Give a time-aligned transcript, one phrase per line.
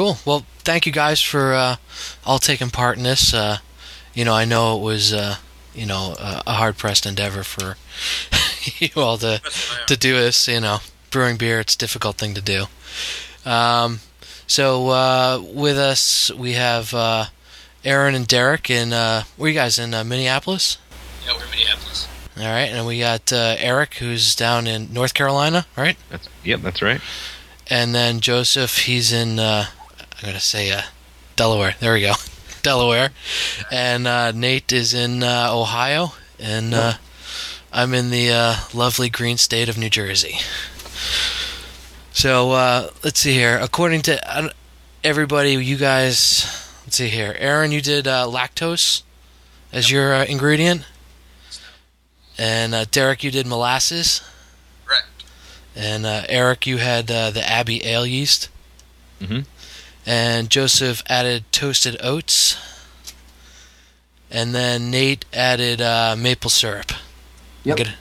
[0.00, 0.16] Cool.
[0.24, 1.76] Well, thank you guys for uh,
[2.24, 3.34] all taking part in this.
[3.34, 3.58] Uh,
[4.14, 5.36] you know, I know it was uh,
[5.74, 7.76] you know a, a hard pressed endeavor for
[8.78, 9.40] you all to
[9.86, 10.48] to do this.
[10.48, 10.78] You know,
[11.10, 12.66] brewing beer it's a difficult thing to do.
[13.44, 14.00] Um,
[14.46, 17.26] so uh, with us we have uh,
[17.84, 20.78] Aaron and Derek in uh, where are you guys in uh, Minneapolis?
[21.26, 22.08] Yeah, we're in Minneapolis.
[22.36, 25.96] All right, and we got uh, Eric who's down in North Carolina, right?
[26.08, 27.00] That's yep, that's right.
[27.68, 29.66] And then Joseph, he's in uh,
[30.22, 30.82] I'm gonna say uh,
[31.36, 31.74] Delaware.
[31.80, 32.12] There we go,
[32.62, 33.10] Delaware.
[33.70, 36.92] And uh, Nate is in uh, Ohio, and uh,
[37.72, 40.36] I'm in the uh, lovely green state of New Jersey.
[42.12, 43.58] So uh, let's see here.
[43.60, 44.50] According to uh,
[45.02, 46.44] everybody, you guys,
[46.84, 47.34] let's see here.
[47.38, 49.02] Aaron, you did uh, lactose
[49.72, 50.84] as your uh, ingredient,
[52.36, 54.20] and uh, Derek, you did molasses,
[54.84, 55.06] Correct.
[55.74, 58.48] and uh, Eric, you had uh, the Abbey ale yeast.
[59.20, 59.46] Mhm.
[60.06, 62.56] And Joseph added toasted oats.
[64.30, 66.92] And then Nate added uh, maple syrup.
[67.64, 67.76] Yep.
[67.76, 67.94] Good.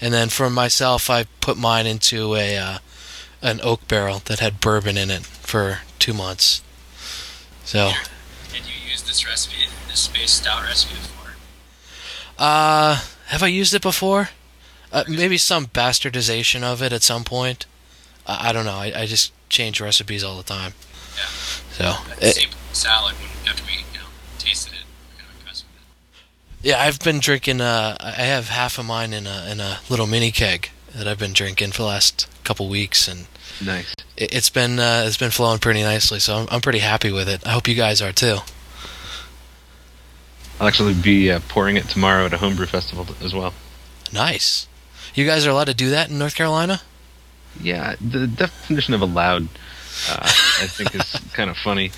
[0.00, 2.78] And then for myself, I put mine into a uh,
[3.42, 6.62] an oak barrel that had bourbon in it for two months.
[7.64, 7.90] So,
[8.52, 11.32] Did you use this recipe, this space stout recipe before?
[12.38, 14.30] uh, have I used it before?
[14.90, 17.66] Uh, maybe some bastardization of it at some point.
[18.26, 18.76] I, I don't know.
[18.76, 20.72] I, I just change recipes all the time.
[21.78, 21.96] Yeah.
[21.96, 24.06] So, it- salad when after we you know
[24.38, 24.78] tasted it,
[25.16, 25.82] we were impressed with
[26.62, 26.68] it.
[26.68, 27.60] Yeah, I've been drinking.
[27.60, 31.18] Uh, I have half of mine in a in a little mini keg that I've
[31.18, 33.26] been drinking for the last couple weeks, and
[33.64, 33.94] Nice.
[34.16, 36.18] it, it's been uh, it's been flowing pretty nicely.
[36.20, 37.46] So I'm I'm pretty happy with it.
[37.46, 38.38] I hope you guys are too.
[40.60, 43.54] I'll actually be uh, pouring it tomorrow at a homebrew festival as well.
[44.12, 44.66] Nice.
[45.14, 46.80] You guys are allowed to do that in North Carolina?
[47.60, 49.48] Yeah, the definition of allowed,
[50.08, 51.90] I think, is kind of funny.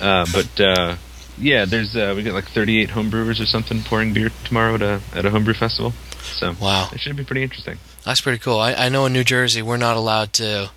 [0.00, 0.96] Uh, but uh,
[1.38, 5.00] yeah, there's uh, we got like 38 homebrewers or something pouring beer tomorrow at a
[5.14, 5.92] at a homebrew festival.
[6.22, 7.78] So Wow, it should be pretty interesting.
[8.04, 8.58] that's pretty cool.
[8.58, 10.70] I, I know in New Jersey we're not allowed to.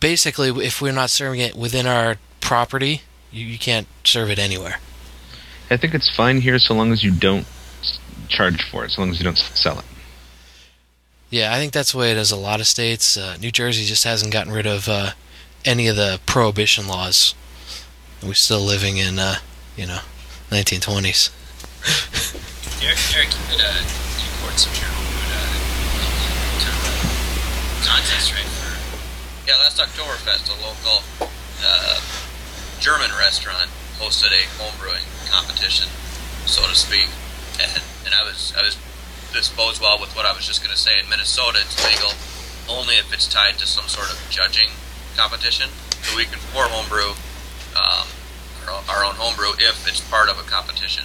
[0.00, 3.02] Basically, if we're not serving it within our property,
[3.32, 4.78] you, you can't serve it anywhere.
[5.70, 7.46] I think it's fine here so long as you don't
[8.28, 9.84] charge for it, so long as you don't sell it.
[11.30, 12.30] Yeah, I think that's the way it is.
[12.30, 13.16] A lot of states.
[13.16, 15.10] Uh, New Jersey just hasn't gotten rid of uh,
[15.64, 17.34] any of the prohibition laws.
[18.22, 19.36] We're still living in, uh,
[19.76, 20.00] you know,
[20.50, 21.30] 1920s.
[22.82, 23.98] Eric, Eric you did uh,
[24.58, 25.54] some your own uh,
[26.58, 28.50] kind of contest, right?
[28.58, 28.74] For
[29.46, 31.06] yeah, last Oktoberfest, a local
[31.62, 32.00] uh,
[32.80, 33.70] German restaurant
[34.02, 35.86] hosted a homebrewing competition,
[36.46, 37.06] so to speak,
[37.62, 38.76] and and I was I was
[39.32, 40.98] this bodes well with what I was just going to say.
[40.98, 42.14] In Minnesota, it's legal
[42.68, 44.70] only if it's tied to some sort of judging
[45.18, 45.68] competition.
[46.06, 47.10] So we can pour homebrew,
[47.74, 48.06] um,
[48.64, 51.04] our, own- our own homebrew, if it's part of a competition.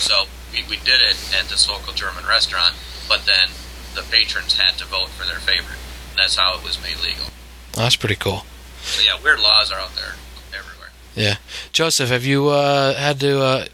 [0.00, 2.74] So we, we did it at this local German restaurant,
[3.08, 3.50] but then
[3.94, 5.78] the patrons had to vote for their favorite.
[6.10, 7.26] And that's how it was made legal.
[7.72, 8.44] That's pretty cool.
[8.82, 10.14] So yeah, weird laws are out there
[10.56, 10.88] everywhere.
[11.14, 11.36] Yeah,
[11.72, 13.64] Joseph, have you uh, had to uh,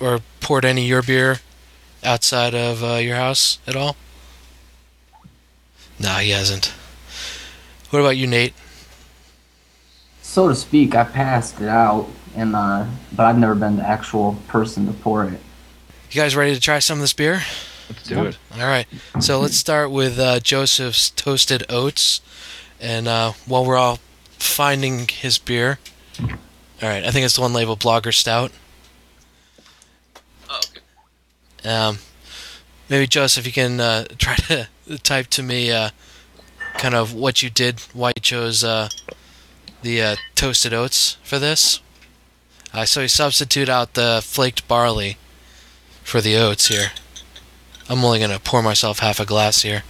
[0.00, 1.40] or poured any of your beer
[2.02, 3.96] outside of uh, your house at all?
[5.98, 6.72] No, he hasn't.
[7.90, 8.54] What about you, Nate?
[10.34, 14.36] So to speak, I passed it out, and uh, but I've never been the actual
[14.48, 15.38] person to pour it.
[16.10, 17.42] You guys ready to try some of this beer?
[17.88, 18.38] Let's do it.
[18.52, 18.88] All right.
[19.20, 22.20] So let's start with uh, Joseph's toasted oats,
[22.80, 24.00] and uh, while we're all
[24.30, 25.78] finding his beer,
[26.18, 26.28] all
[26.82, 28.50] right, I think it's the one labeled Blogger Stout.
[30.50, 30.60] Oh,
[31.62, 31.68] okay.
[31.68, 31.98] Um,
[32.88, 34.68] maybe Joseph, you can uh, try to
[35.04, 35.90] type to me uh,
[36.72, 38.88] kind of what you did, why you chose uh,
[39.84, 41.80] the uh, toasted oats for this.
[42.72, 45.16] Uh, so you substitute out the flaked barley
[46.02, 46.88] for the oats here.
[47.88, 49.84] I'm only gonna pour myself half a glass here.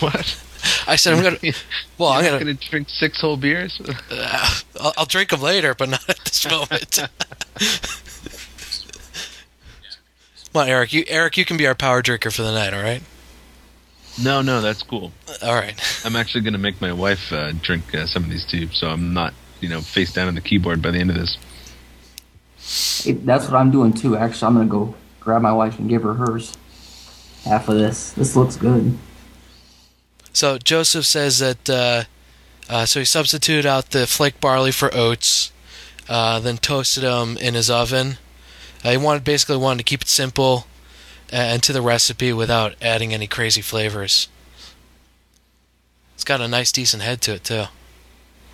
[0.00, 0.38] What?
[0.86, 1.38] I said I'm gonna.
[1.98, 2.38] Well, I'm gonna.
[2.40, 3.80] gonna drink six whole beers?
[4.10, 6.98] Uh, I'll, I'll drink them later, but not at this moment.
[10.52, 10.92] Come on, Eric.
[10.92, 12.74] You Eric, you can be our power drinker for the night.
[12.74, 13.02] All right.
[14.20, 15.12] No, no, that's cool.
[15.42, 15.74] All right.
[16.04, 19.14] I'm actually gonna make my wife uh, drink uh, some of these too, so I'm
[19.14, 21.38] not you know face down on the keyboard by the end of this.
[23.06, 24.16] It, that's what I'm doing too.
[24.16, 26.56] Actually, I'm gonna go grab my wife and give her hers.
[27.44, 28.12] Half of this.
[28.12, 28.96] This looks good.
[30.32, 32.04] So Joseph says that uh,
[32.68, 35.52] uh, so he substituted out the flake barley for oats,
[36.08, 38.18] uh, then toasted them in his oven.
[38.84, 40.66] Uh, he wanted basically wanted to keep it simple
[41.32, 44.28] and to the recipe without adding any crazy flavors.
[46.14, 47.64] It's got a nice, decent head to it too.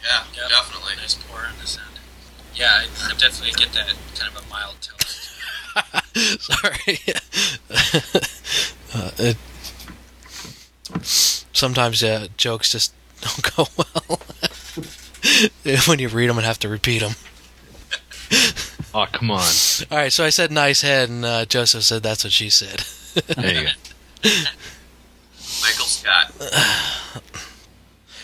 [0.02, 0.94] Yeah, definitely.
[0.96, 1.98] Nice pour on this end.
[2.54, 4.96] Yeah, I, I definitely get that kind of a mild tone.
[6.38, 7.00] Sorry.
[8.94, 9.36] uh, it,
[11.02, 14.20] sometimes uh, jokes just don't go well
[15.86, 17.12] when you read them and have to repeat them.
[18.94, 19.38] Oh come on!
[19.90, 22.84] All right, so I said nice head, and uh, Joseph said that's what she said.
[23.36, 23.70] There you go.
[25.62, 26.32] Michael Scott.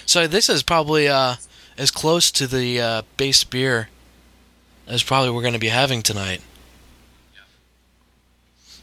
[0.06, 1.36] So this is probably uh,
[1.76, 3.88] as close to the uh, base beer
[4.86, 6.40] as probably we're going to be having tonight.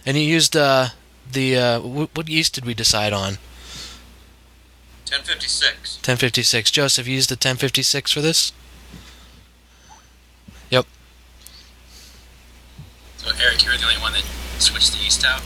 [0.06, 0.90] And you used uh,
[1.32, 3.38] the uh, wh- what yeast did we decide on?
[5.08, 5.98] 1056.
[5.98, 6.72] 1056.
[6.72, 8.52] Joseph you used the 1056 for this.
[10.72, 10.88] Yep.
[13.24, 14.24] So Eric, you're the only one that
[14.60, 15.42] switched the yeast out.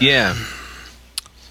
[0.00, 0.36] Yeah,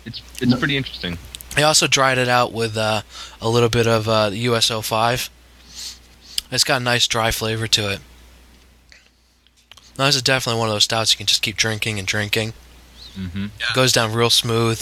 [0.06, 1.18] it's it's pretty interesting.
[1.58, 3.02] I also dried it out with uh,
[3.42, 5.30] a little bit of uh, US-05.
[6.52, 8.00] It's got a nice dry flavor to it.
[9.98, 12.54] Now, this is definitely one of those stouts you can just keep drinking and drinking.
[13.16, 13.66] hmm Yeah.
[13.72, 14.80] It goes down real smooth.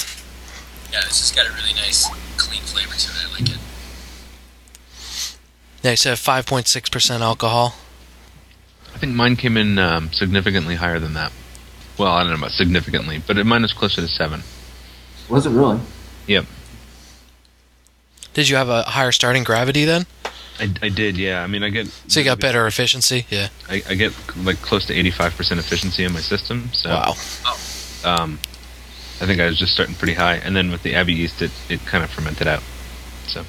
[0.91, 2.07] Yeah, this has got a really nice,
[2.37, 3.25] clean flavor to it.
[3.25, 3.57] I like it.
[5.81, 7.75] Yeah, you said 5.6% alcohol.
[8.97, 11.31] I think mine came in um, significantly higher than that.
[11.99, 14.41] Well, I don't know about significantly, but mine was closer to seven.
[15.29, 15.79] Was it really?
[16.25, 16.45] Yep,
[18.33, 20.07] Did you have a higher starting gravity then?
[20.59, 21.15] I, I did.
[21.15, 23.27] Yeah, I mean, I get So you got better efficiency?
[23.29, 23.49] Yeah.
[23.69, 26.71] I, I get like close to eighty-five percent efficiency in my system.
[26.73, 27.13] So, Wow.
[28.03, 28.39] um,
[29.21, 31.51] I think I was just starting pretty high, and then with the Abbey yeast, it,
[31.69, 32.63] it kind of fermented out.
[33.27, 33.45] So,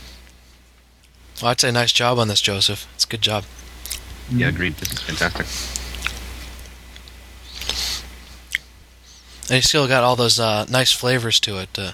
[1.41, 2.87] Well, I'd say nice job on this, Joseph.
[2.97, 3.45] It's a good job.
[4.31, 4.75] Yeah, agreed.
[4.75, 5.47] This is fantastic.
[9.49, 11.79] And you still got all those uh, nice flavors to it.
[11.79, 11.93] Uh,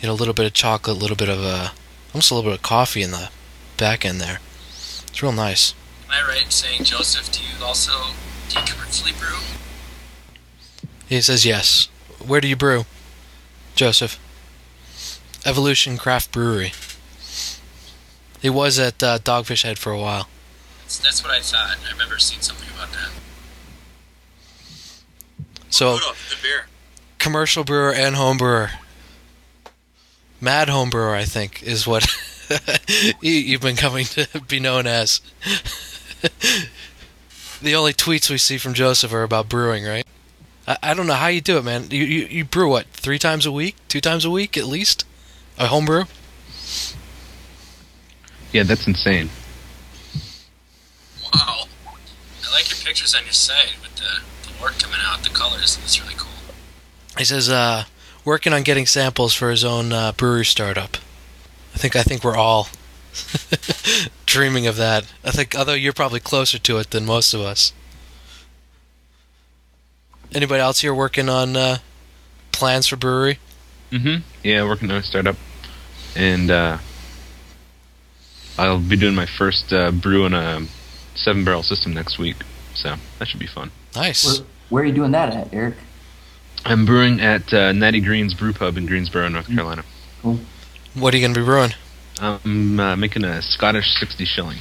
[0.00, 1.70] you know, a little bit of chocolate, a little bit of uh,
[2.14, 3.30] almost a little bit of coffee in the
[3.76, 4.38] back end there.
[5.08, 5.74] It's real nice.
[6.06, 7.92] Am I right in saying, Joseph, do you also
[8.48, 9.38] do you commercially brew?
[11.06, 11.88] He says yes.
[12.26, 12.84] Where do you brew,
[13.74, 14.18] Joseph?
[15.44, 16.72] Evolution Craft Brewery.
[18.40, 20.28] He was at uh, Dogfish Head for a while.
[20.98, 21.76] That's, that's what I thought.
[21.86, 23.10] I remember seeing something about that.
[25.70, 26.66] So, Kudos, the beer.
[27.18, 28.70] commercial brewer and home brewer.
[30.40, 32.06] Mad home brewer, I think, is what
[33.20, 35.20] you- you've been coming to be known as.
[37.62, 40.06] the only tweets we see from Joseph are about brewing, right?
[40.68, 41.88] I, I don't know how you do it, man.
[41.90, 45.04] You, you you brew what three times a week, two times a week at least,
[45.58, 46.04] a home brew.
[48.52, 49.30] Yeah, that's insane.
[51.34, 51.64] Wow.
[52.46, 55.78] I like your pictures on your site with the, the wort coming out, the colors.
[55.82, 56.30] It's really cool.
[57.18, 57.84] He says, uh,
[58.24, 60.96] working on getting samples for his own uh, brewery startup.
[61.74, 62.68] I think I think we're all
[64.26, 65.12] dreaming of that.
[65.24, 67.72] I think, although you're probably closer to it than most of us.
[70.32, 71.78] Anybody else here working on uh,
[72.52, 73.38] plans for brewery?
[73.90, 74.22] Mm-hmm.
[74.42, 75.36] Yeah, working on a startup,
[76.16, 76.78] and uh,
[78.58, 80.66] I'll be doing my first uh, brew in a
[81.14, 82.36] seven barrel system next week.
[82.74, 83.70] So that should be fun.
[83.94, 84.24] Nice.
[84.40, 85.74] Where, where are you doing that at, Eric?
[86.64, 89.84] I'm brewing at uh, Natty Greene's Brew Pub in Greensboro, North Carolina.
[90.22, 90.40] Cool.
[90.94, 91.72] What are you going to be brewing?
[92.20, 94.58] I'm uh, making a Scottish 60 shilling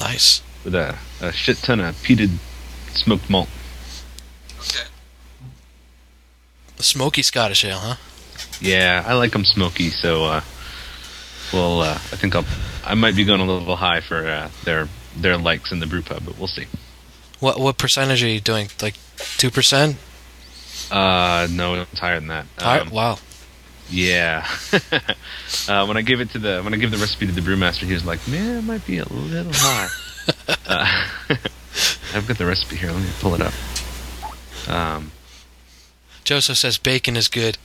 [0.00, 0.42] Nice.
[0.64, 2.30] with a, a shit ton of peated
[2.92, 3.48] smoked malt.
[4.58, 4.88] Okay.
[6.78, 7.96] A smoky Scottish ale, huh?
[8.60, 10.40] Yeah, I like them smoky, so uh,
[11.52, 12.44] well, uh, I think I'll
[12.84, 16.02] I might be going a little high for uh, their their likes in the brew
[16.02, 16.66] pub, but we'll see.
[17.40, 18.68] What what percentage are you doing?
[18.80, 18.94] Like
[19.36, 19.96] two percent?
[20.90, 22.46] Uh, no, it's higher than that.
[22.58, 23.18] Um, wow.
[23.88, 24.46] Yeah.
[25.68, 27.86] uh, when I give it to the when I give the recipe to the brewmaster,
[27.86, 29.88] he was like, "Man, it might be a little high."
[30.66, 31.08] uh,
[32.14, 32.90] I've got the recipe here.
[32.90, 33.54] Let me pull it up.
[34.68, 35.12] Um,
[36.24, 37.58] Joseph says bacon is good.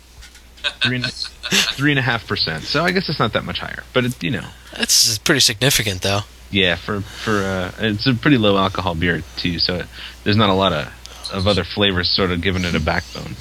[0.83, 2.63] three and, three and a half percent.
[2.65, 4.45] So I guess it's not that much higher, but it, you know,
[4.77, 6.21] That's pretty significant, though.
[6.51, 9.59] Yeah, for for uh, it's a pretty low alcohol beer too.
[9.59, 9.85] So it,
[10.23, 10.87] there's not a lot of
[11.33, 13.35] of other flavors sort of giving it a backbone.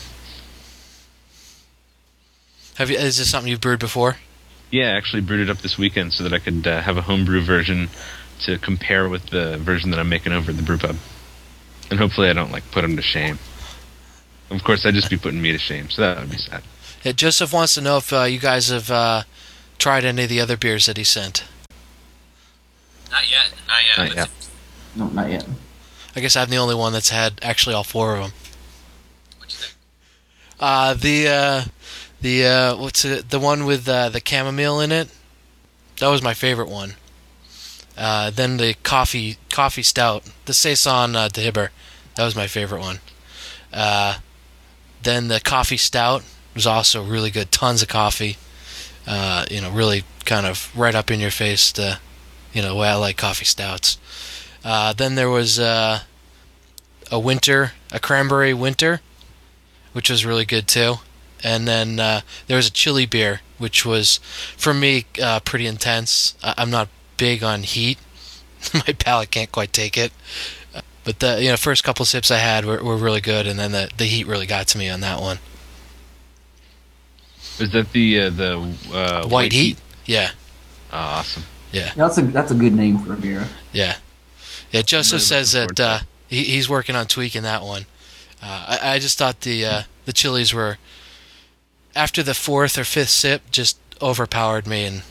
[2.76, 2.96] Have you?
[2.96, 4.16] Is this something you've brewed before?
[4.70, 7.02] Yeah, I actually brewed it up this weekend so that I could uh, have a
[7.02, 7.88] homebrew version
[8.42, 10.96] to compare with the version that I'm making over at the brew pub,
[11.90, 13.38] and hopefully I don't like put him to shame.
[14.50, 16.62] Of course, I'd just be putting me to shame, so that would be sad.
[17.02, 19.22] Yeah, Joseph wants to know if uh, you guys have uh,
[19.78, 21.44] tried any of the other beers that he sent.
[23.10, 23.52] Not yet.
[23.66, 23.98] Not yet.
[23.98, 24.30] Not yet.
[24.96, 25.46] No, not yet.
[26.16, 28.32] I guess I'm the only one that's had actually all four of them.
[29.38, 29.74] What you think?
[30.58, 31.64] Uh, the uh,
[32.20, 33.30] the uh, what's it?
[33.30, 35.08] The one with uh, the chamomile in it.
[35.98, 36.94] That was my favorite one.
[37.96, 41.68] Uh, then the coffee coffee stout, the saison uh, de Hibber.
[42.16, 43.00] That was my favorite one.
[43.72, 44.18] Uh,
[45.02, 46.22] then the coffee stout
[46.54, 47.52] was also really good.
[47.52, 48.36] Tons of coffee.
[49.06, 51.72] Uh, you know, really kind of right up in your face.
[51.72, 51.98] The
[52.52, 53.98] you know the way I like coffee stouts.
[54.64, 56.00] Uh, then there was uh,
[57.10, 59.00] a winter, a cranberry winter,
[59.92, 60.96] which was really good too.
[61.42, 64.18] And then uh, there was a chili beer, which was
[64.56, 66.34] for me uh, pretty intense.
[66.42, 67.98] I- I'm not big on heat;
[68.74, 70.12] my palate can't quite take it.
[71.02, 73.72] But the you know first couple sips I had were, were really good, and then
[73.72, 75.38] the, the heat really got to me on that one.
[77.58, 79.78] Is that the uh, the uh, White, heat?
[80.04, 80.30] yeah,
[80.92, 81.44] Oh, awesome.
[81.72, 83.46] Yeah, that's a that's a good name for a beer.
[83.72, 83.96] yeah,
[84.70, 84.82] yeah.
[84.82, 85.98] Joseph really says that uh,
[86.28, 87.86] he, he's working on tweaking that one.
[88.42, 90.78] Uh, I, I just thought the uh, the chilies were
[91.94, 95.02] after the fourth or fifth sip just overpowered me, and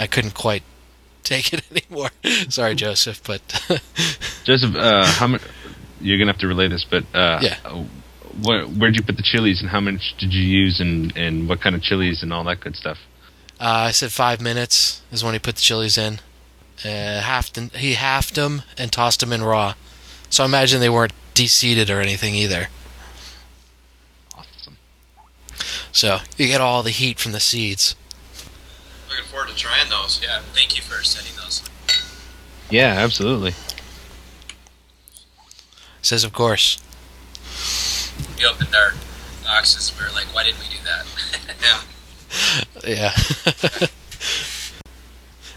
[0.00, 0.62] I couldn't quite
[1.22, 2.10] take it anymore.
[2.48, 3.42] Sorry, Joseph, but
[4.44, 5.42] Joseph, uh, how much?
[6.00, 7.84] You're gonna have to relay this, but uh, Yeah.
[8.42, 11.60] Where, where'd you put the chilies, and how much did you use, and and what
[11.60, 12.98] kind of chilies, and all that good stuff?
[13.62, 16.18] Uh, I said five minutes is when he put the chilies in.
[16.84, 19.74] Uh, halved them, he halved them and tossed them in raw.
[20.30, 22.68] So I imagine they weren't de-seeded or anything either.
[24.36, 24.78] Awesome.
[25.92, 27.94] So you get all the heat from the seeds.
[29.08, 30.20] Looking forward to trying those.
[30.20, 31.62] Yeah, thank you for sending those.
[32.68, 33.54] Yeah, absolutely.
[36.00, 36.82] Says of course.
[38.36, 38.94] We opened our
[39.44, 39.92] boxes.
[39.96, 41.06] We were like, why didn't we do that?
[41.62, 41.80] Yeah.
[42.86, 43.12] Yeah.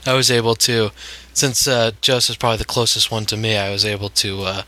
[0.06, 0.92] I was able to,
[1.34, 4.44] since uh, Joseph's probably the closest one to me, I was able to.
[4.44, 4.62] Uh,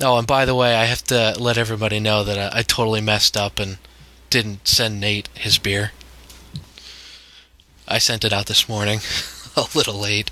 [0.00, 3.00] oh, and by the way, I have to let everybody know that I, I totally
[3.00, 3.78] messed up and
[4.30, 5.92] didn't send Nate his beer.
[7.86, 9.00] I sent it out this morning,
[9.56, 10.30] a little late.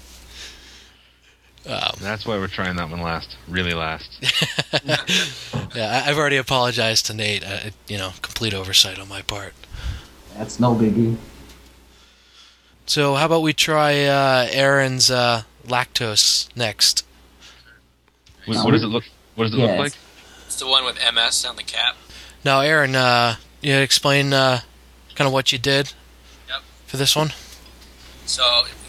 [1.64, 4.18] Um, That's why we're trying that one last, really last.
[5.76, 7.44] yeah, I, I've already apologized to Nate.
[7.44, 9.54] Uh, you know, complete oversight on my part.
[10.36, 11.16] That's no biggie.
[12.86, 17.04] So, how about we try uh, Aaron's uh, lactose next?
[18.44, 19.04] What, what does it look?
[19.36, 19.92] What does it Yeah, look like?
[20.46, 21.96] it's the one with MS on the cap.
[22.44, 24.60] Now, Aaron, uh, you explain uh,
[25.14, 25.92] kind of what you did
[26.48, 26.60] Yep.
[26.86, 27.32] for this one.
[28.26, 28.42] So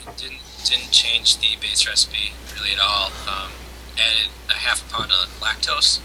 [0.07, 3.07] it didn't didn't change the base recipe really at all.
[3.27, 3.51] Um,
[3.95, 5.99] added a half a pound of lactose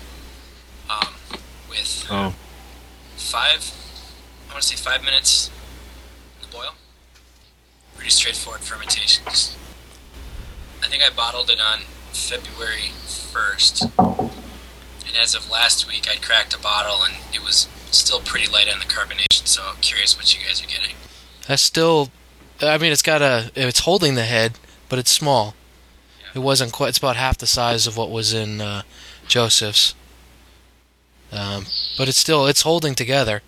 [0.91, 1.15] um,
[1.71, 2.35] with Oh,
[3.17, 3.73] five.
[4.49, 5.51] I want to say five minutes
[6.43, 6.75] to boil.
[7.97, 9.25] Pretty straightforward fermentation.
[9.27, 11.81] I think I bottled it on
[12.13, 12.91] February
[13.33, 18.51] first, and as of last week, I'd cracked a bottle and it was still pretty
[18.51, 19.47] light on the carbonation.
[19.47, 20.95] So I'm curious what you guys are getting.
[21.47, 22.11] That's still,
[22.61, 25.55] I mean, it's got a, it's holding the head, but it's small.
[26.35, 26.91] It wasn't quite.
[26.91, 28.83] It's about half the size of what was in uh,
[29.27, 29.95] Joseph's.
[31.33, 33.43] Um, but it's still, it's holding together.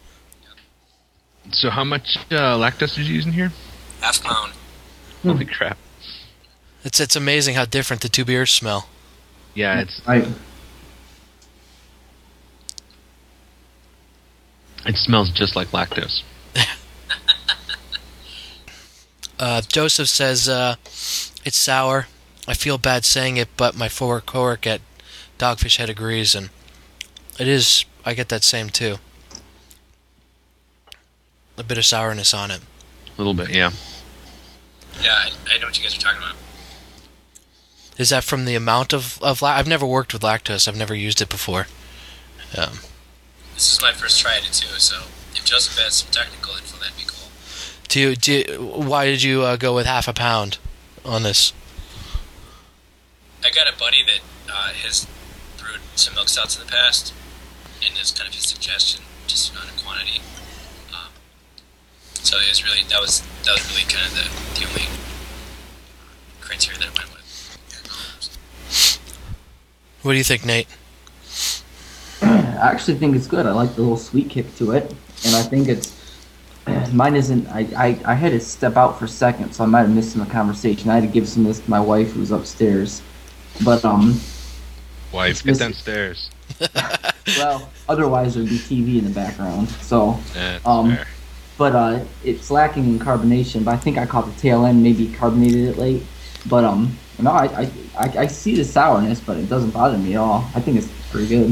[1.52, 3.52] So how much uh, lactose did you use in here?
[4.00, 4.52] Half pound.
[5.23, 5.76] Holy crap!
[6.85, 8.88] It's it's amazing how different the two beers smell.
[9.54, 10.26] Yeah, it's Right.
[14.87, 16.23] it smells just like lactose.
[19.38, 20.75] Uh, Joseph says uh,
[21.47, 22.09] it's sour.
[22.47, 24.80] I feel bad saying it, but my former coworker at
[25.38, 26.50] Dogfish Head agrees, and
[27.38, 27.87] it is.
[28.04, 28.97] I get that same too.
[31.61, 32.61] A bit of sourness on it.
[33.07, 33.71] A little bit, yeah.
[35.02, 36.37] Yeah, I, I know what you guys are talking about.
[37.99, 39.43] Is that from the amount of of?
[39.43, 40.67] La- I've never worked with lactose.
[40.67, 41.67] I've never used it before.
[42.57, 42.79] Um,
[43.55, 45.02] This is my first try at it too, so
[45.35, 47.29] if Joseph has some technical info, that'd be cool.
[47.88, 50.57] do you, do you, why did you uh, go with half a pound
[51.05, 51.52] on this?
[53.45, 55.07] I got a buddy that uh, has
[55.59, 57.12] brewed some milk stouts in the past,
[57.87, 60.21] and it's kind of his suggestion, just on a quantity.
[62.23, 64.87] So it was really that was that was really kind of the, the only
[66.41, 67.21] criteria that I went with.
[70.03, 70.67] What do you think, Nate?
[72.23, 73.47] I actually think it's good.
[73.47, 75.97] I like the little sweet kick to it, and I think it's
[76.93, 77.49] mine isn't.
[77.49, 80.12] I, I I had to step out for a second, so I might have missed
[80.12, 80.91] some of the conversation.
[80.91, 83.03] I had to give some of this to my wife, who's upstairs.
[83.65, 84.21] But um,
[85.12, 86.31] Wife, get downstairs.
[87.39, 89.69] well, otherwise there'd be TV in the background.
[89.83, 91.07] So, That's Um, fair.
[91.61, 93.62] But uh, it's lacking in carbonation.
[93.67, 96.02] But I think I caught the tail end, maybe carbonated it late.
[96.47, 100.14] But um, no, I I, I, I see the sourness, but it doesn't bother me
[100.14, 100.50] at all.
[100.55, 101.50] I think it's pretty good.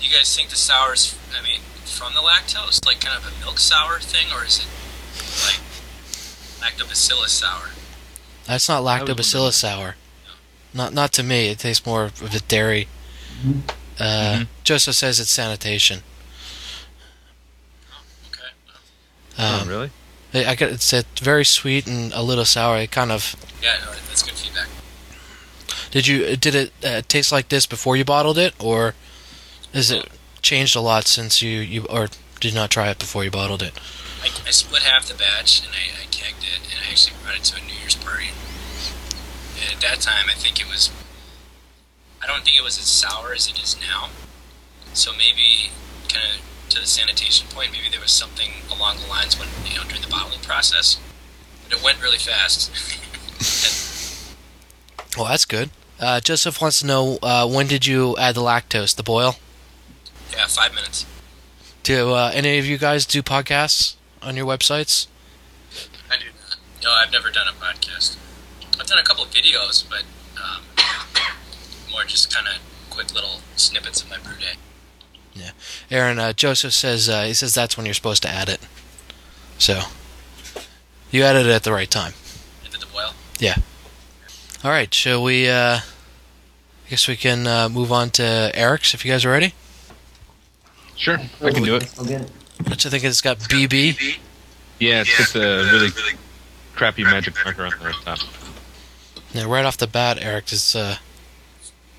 [0.00, 3.58] You guys think the sour's, I mean, from the lactose, like kind of a milk
[3.58, 4.68] sour thing, or is it
[5.44, 5.60] like
[6.64, 7.68] lactobacillus sour?
[8.46, 9.96] That's not lactobacillus sour.
[10.72, 11.48] Not not to me.
[11.50, 12.88] It tastes more of a dairy.
[13.44, 13.60] Mhm.
[14.00, 14.04] Uh,
[14.40, 14.46] Mhm.
[14.64, 16.02] Joseph says it's sanitation.
[18.28, 18.50] Okay.
[19.38, 19.90] Oh, Um, really?
[20.32, 22.78] I I got it's uh, very sweet and a little sour.
[22.78, 23.36] It kind of.
[23.62, 24.68] Yeah, no, that's good feedback.
[25.90, 28.94] Did you did it uh, taste like this before you bottled it, or
[29.72, 30.08] is it
[30.42, 32.08] changed a lot since you you or
[32.40, 33.78] did not try it before you bottled it?
[34.22, 37.36] I, I split half the batch and I, I kegged it, and I actually brought
[37.36, 38.30] it to a New Year's party.
[39.60, 40.90] And at that time, I think it was.
[42.22, 44.08] I don't think it was as sour as it is now.
[44.94, 45.70] So maybe,
[46.08, 46.40] kind of
[46.74, 50.02] to the sanitation point, maybe there was something along the lines when you know during
[50.02, 50.98] the bottling process.
[51.64, 52.70] But it went really fast.
[55.16, 55.70] Well, that's good.
[56.00, 59.36] Uh, Joseph wants to know uh, when did you add the lactose, the boil?
[60.32, 61.06] yeah, five minutes.
[61.84, 65.06] Do uh, any of you guys do podcasts on your websites?
[66.10, 66.56] I do not.
[66.82, 68.16] No, I've never done a podcast.
[68.80, 70.02] I've done a couple of videos, but
[70.42, 70.64] um,
[71.92, 72.54] more just kind of
[72.90, 74.54] quick little snippets of my brew day.
[75.90, 78.60] Aaron, uh, Joseph says uh, he says that's when you're supposed to add it.
[79.58, 79.82] So
[81.10, 82.12] you added it at the right time.
[82.64, 83.12] Into the boil.
[83.38, 83.56] Yeah.
[84.62, 85.48] All right, shall we?
[85.48, 85.80] Uh,
[86.86, 89.54] I guess we can uh, move on to Eric's if you guys are ready.
[90.96, 91.92] Sure, I can do it.
[91.98, 92.30] I'll get it.
[92.68, 94.18] Which I think it's got BB.
[94.78, 95.90] Yeah, it's got the really
[96.74, 98.18] crappy magic marker on the top.
[99.32, 100.96] Yeah, right off the bat, Eric is uh,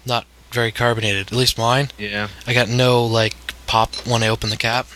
[0.05, 1.27] not very carbonated.
[1.27, 1.89] At least mine.
[1.97, 2.29] Yeah.
[2.47, 3.35] I got no like
[3.67, 4.87] pop when I open the cap.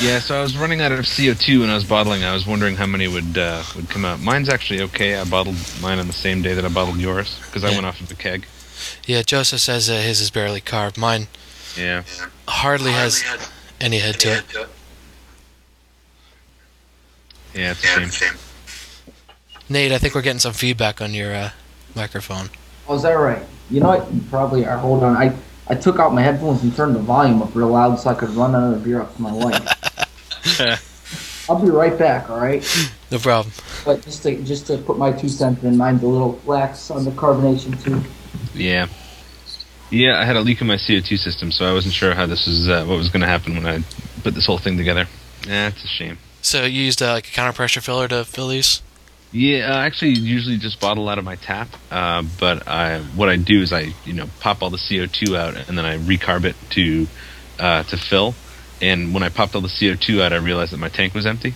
[0.00, 2.24] Yeah, so I was running out of CO2 when I was bottling.
[2.24, 4.18] I was wondering how many would uh, would come out.
[4.20, 5.14] Mine's actually okay.
[5.16, 7.74] I bottled mine on the same day that I bottled yours because I Yeah.
[7.74, 8.46] went off of the keg.
[9.06, 10.96] Yeah, Joseph says uh, his is barely carved.
[10.96, 11.28] Mine
[11.76, 12.02] Yeah.
[12.48, 13.22] hardly has
[13.80, 14.44] any head to it.
[17.54, 18.34] Yeah, it's a shame.
[19.68, 21.50] Nate, I think we're getting some feedback on your uh,
[21.94, 22.50] microphone.
[22.88, 23.42] Oh, is that right?
[23.70, 24.12] You know what?
[24.12, 24.76] You probably are.
[24.76, 25.16] Hold on.
[25.16, 25.34] I,
[25.68, 28.30] I took out my headphones and turned the volume up real loud so I could
[28.30, 30.90] run another beer up to my wife.
[31.48, 32.66] I'll be right back, all right?
[33.10, 33.52] No problem.
[33.84, 37.04] But just to just to put my two cents in, mine's a little lax on
[37.04, 38.02] the carbonation too.
[38.54, 38.88] Yeah.
[39.90, 42.46] Yeah, I had a leak in my CO2 system, so I wasn't sure how this
[42.46, 43.84] was, uh, what was going to happen when I
[44.22, 45.06] put this whole thing together.
[45.46, 46.18] Yeah, it's a shame.
[46.42, 48.82] So you used uh, like a counter pressure filler to fill these?
[49.34, 53.34] Yeah, I actually usually just bottle out of my tap, uh, but I, what I
[53.34, 56.54] do is I, you know, pop all the CO2 out and then I recarb it
[56.70, 57.08] to
[57.58, 58.36] uh, to fill.
[58.80, 61.54] And when I popped all the CO2 out, I realized that my tank was empty.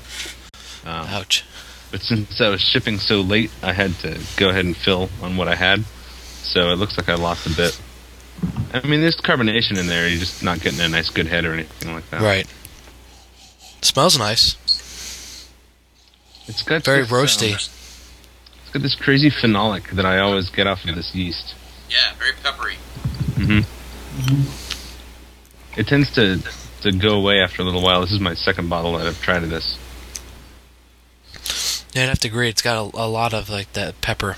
[0.84, 1.44] Um, Ouch.
[1.92, 5.36] but since I was shipping so late, I had to go ahead and fill on
[5.36, 5.84] what I had.
[6.42, 7.80] So it looks like I lost a bit.
[8.72, 10.08] I mean, there's carbonation in there.
[10.08, 12.22] You're just not getting a nice good head or anything like that.
[12.22, 12.52] Right.
[13.82, 14.56] Smells nice.
[16.48, 17.50] It's got Very this, roasty.
[17.50, 17.54] um,
[18.62, 21.54] it's got this crazy phenolic that I always get off of this yeast.
[21.90, 22.76] Yeah, very peppery.
[23.36, 23.60] hmm
[25.78, 26.40] It tends to
[26.82, 28.00] to go away after a little while.
[28.00, 29.76] This is my second bottle that I've tried of this.
[31.94, 32.48] Yeah, I'd have to agree.
[32.48, 34.36] It's got a, a lot of like that pepper.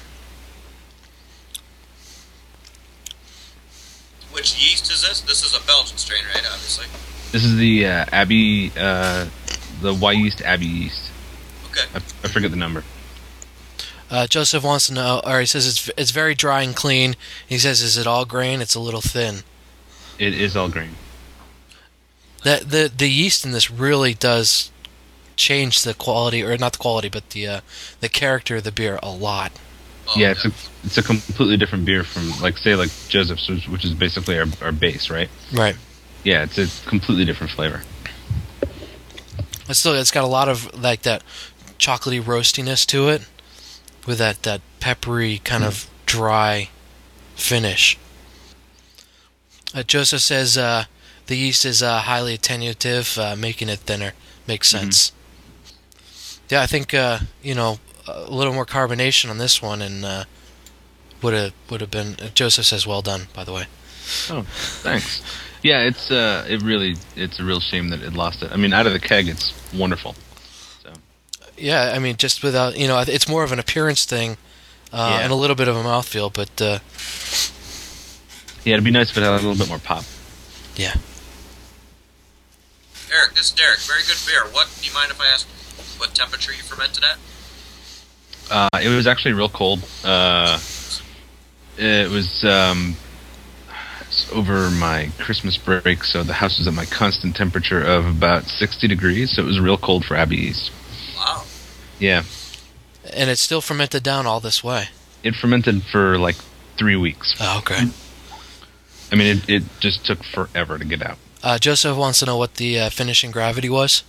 [4.32, 5.20] Which yeast is this?
[5.20, 6.44] This is a Belgian strain, right?
[6.52, 6.86] Obviously.
[7.32, 9.26] This is the uh, Abbey, uh,
[9.82, 11.09] the Wyeast Abbey yeast.
[11.80, 11.88] Okay.
[11.94, 12.84] I, I forget the number.
[14.10, 17.14] Uh, Joseph wants to know, or he says it's it's very dry and clean.
[17.46, 18.60] He says, "Is it all grain?
[18.60, 19.44] It's a little thin."
[20.18, 20.96] It is all grain.
[22.42, 24.72] That the the yeast in this really does
[25.36, 27.60] change the quality, or not the quality, but the uh,
[28.00, 29.52] the character of the beer a lot.
[30.08, 33.68] Oh, yeah, it's a it's a completely different beer from like say like Joseph's, which,
[33.68, 35.28] which is basically our, our base, right?
[35.52, 35.76] Right.
[36.24, 37.82] Yeah, it's a completely different flavor.
[39.66, 41.22] But still, it's got a lot of like that
[41.80, 43.22] chocolatey roastiness to it,
[44.06, 46.68] with that that peppery kind of dry
[47.34, 47.98] finish.
[49.74, 50.84] Uh, Joseph says uh,
[51.26, 54.12] the yeast is uh, highly attenuative, uh, making it thinner.
[54.46, 54.78] Makes Mhm.
[54.80, 55.12] sense.
[56.48, 60.24] Yeah, I think uh, you know a little more carbonation on this one, and uh,
[61.22, 62.16] would have would have been.
[62.34, 63.66] Joseph says, "Well done," by the way.
[64.28, 64.42] Oh,
[64.82, 65.22] thanks.
[65.62, 68.50] Yeah, it's uh, it really it's a real shame that it lost it.
[68.50, 70.16] I mean, out of the keg, it's wonderful.
[71.60, 74.36] Yeah, I mean, just without you know, it's more of an appearance thing,
[74.92, 75.24] uh, Yeah.
[75.24, 76.78] and a little bit of a mouthfeel, but uh,
[78.64, 80.04] Yeah, it'd be nice if it had a little bit more pop.
[80.76, 80.94] Yeah.
[83.12, 83.80] Eric, this is Derek.
[83.80, 84.44] Very good beer.
[84.52, 85.46] What do you mind if I ask
[85.98, 87.18] what temperature you fermented at?
[88.50, 89.80] Uh, it was actually real cold.
[90.04, 90.58] Uh,
[91.76, 92.96] it was um,
[94.32, 98.86] over my Christmas break, so the house was at my constant temperature of about 60
[98.88, 100.70] degrees, so it was real cold for Abbey yeast.
[102.00, 102.24] Yeah,
[103.14, 104.88] and it's still fermented down all this way.
[105.22, 106.36] it fermented for like
[106.78, 107.36] three weeks.
[107.40, 107.84] Oh, okay.
[109.12, 111.18] I mean, it, it just took forever to get out.
[111.42, 114.02] Uh, Joseph wants to know what the uh, finishing gravity was.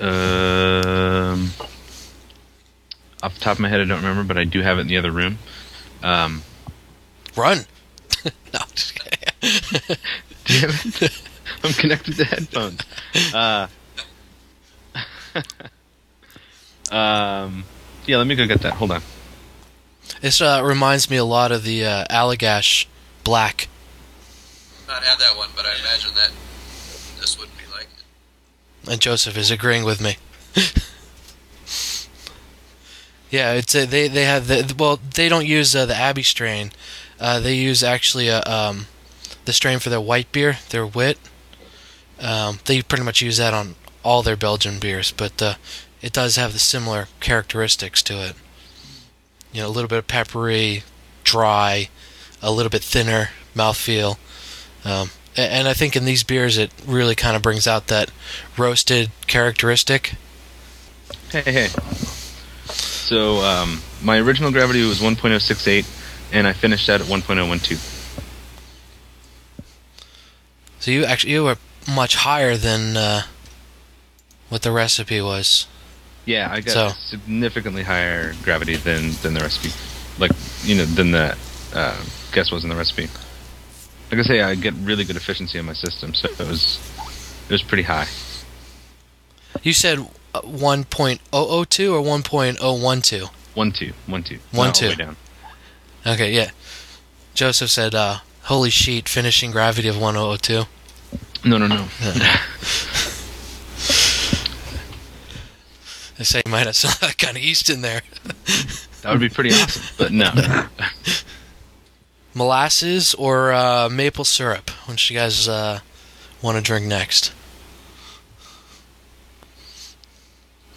[0.00, 1.50] Um,
[3.22, 4.86] off the top of my head, I don't remember, but I do have it in
[4.88, 5.38] the other room.
[6.02, 6.42] Um,
[7.36, 7.58] Run.
[8.24, 9.18] no, just kidding.
[10.44, 11.22] Damn it.
[11.62, 12.80] I'm connected to headphones.
[13.34, 13.66] Uh,
[16.90, 17.64] um,
[18.06, 18.74] yeah, let me go get that.
[18.74, 19.02] Hold on.
[20.20, 22.86] This uh, reminds me a lot of the uh, Allagash
[23.24, 23.68] Black.
[24.86, 26.30] Not had that one, but I imagine that
[27.20, 28.90] this wouldn't be like it.
[28.90, 30.16] And Joseph is agreeing with me.
[33.30, 36.70] yeah, it's a, they they have the well they don't use uh, the Abbey strain.
[37.18, 38.86] Uh, they use actually a, um,
[39.44, 41.18] the strain for their white beer, their wit.
[42.20, 45.54] Um, they pretty much use that on all their Belgian beers, but uh,
[46.02, 48.34] it does have the similar characteristics to it.
[49.52, 50.84] You know, a little bit of peppery,
[51.24, 51.88] dry,
[52.42, 54.18] a little bit thinner mouthfeel.
[54.84, 58.10] Um, and I think in these beers, it really kind of brings out that
[58.56, 60.14] roasted characteristic.
[61.30, 61.68] Hey, hey.
[62.68, 65.86] So, um, my original gravity was 1.068,
[66.32, 67.96] and I finished that at 1.012.
[70.86, 71.56] So you actually you were
[71.88, 73.22] much higher than uh,
[74.48, 75.66] what the recipe was.
[76.26, 79.70] Yeah, I got So- significantly higher gravity than, than the recipe.
[80.18, 80.32] Like,
[80.64, 81.36] you know, than the
[81.74, 81.96] uh,
[82.32, 83.08] guess was in the recipe.
[84.10, 86.78] Like I say, I get really good efficiency in my system, so it was
[87.48, 88.06] it was pretty high.
[89.62, 89.98] You said
[90.34, 93.30] uh, 1.002 or 1.012.
[93.54, 94.88] One two, one two, One, Not all the two.
[94.88, 95.16] way down.
[96.06, 96.50] Okay, yeah.
[97.34, 100.66] Joseph said, uh, "Holy sheet, finishing gravity of 1.002."
[101.44, 101.88] No, no, no.
[106.18, 108.02] They say you might have some that kind of yeast in there.
[109.02, 110.32] That would be pretty awesome, but no.
[112.34, 114.68] Molasses or uh, maple syrup?
[114.88, 115.78] Which you guys uh,
[116.42, 117.32] want to drink next?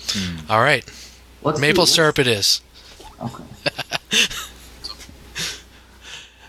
[0.10, 0.52] Hmm.
[0.52, 0.88] All right,
[1.42, 2.62] Let's maple syrup it is.
[3.20, 3.44] Okay.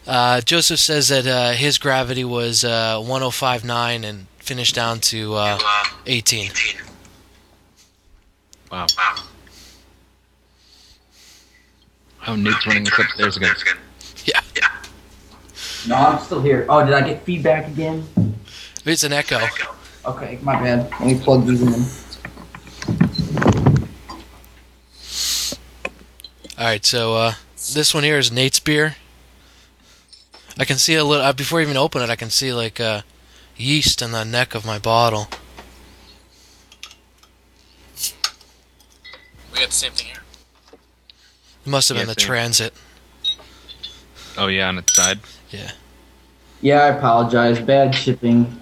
[0.06, 5.58] Uh, Joseph says that uh, his gravity was uh, 105.9 and finished down to uh,
[6.04, 6.50] 18.
[8.70, 8.86] Wow.
[12.26, 13.54] Oh, Nate's running us upstairs again.
[14.24, 14.68] Yeah, Yeah.
[15.88, 16.66] No, I'm still here.
[16.68, 18.06] Oh, did I get feedback again?
[18.84, 19.40] it's an echo.
[20.06, 20.90] Okay, my bad.
[20.92, 21.72] Let me plug these in.
[26.58, 27.34] All right, so uh,
[27.74, 28.96] this one here is Nate's beer.
[30.58, 32.10] I can see a little uh, before I even open it.
[32.10, 33.00] I can see like uh,
[33.56, 35.28] yeast in the neck of my bottle.
[39.60, 40.22] We got the same thing here.
[41.66, 42.26] It must have been Yeah, the same.
[42.28, 42.72] transit.
[44.38, 45.18] Oh yeah, on its side.
[45.50, 45.72] Yeah,
[46.62, 47.58] Yeah, I apologize.
[47.60, 48.58] Bad shipping.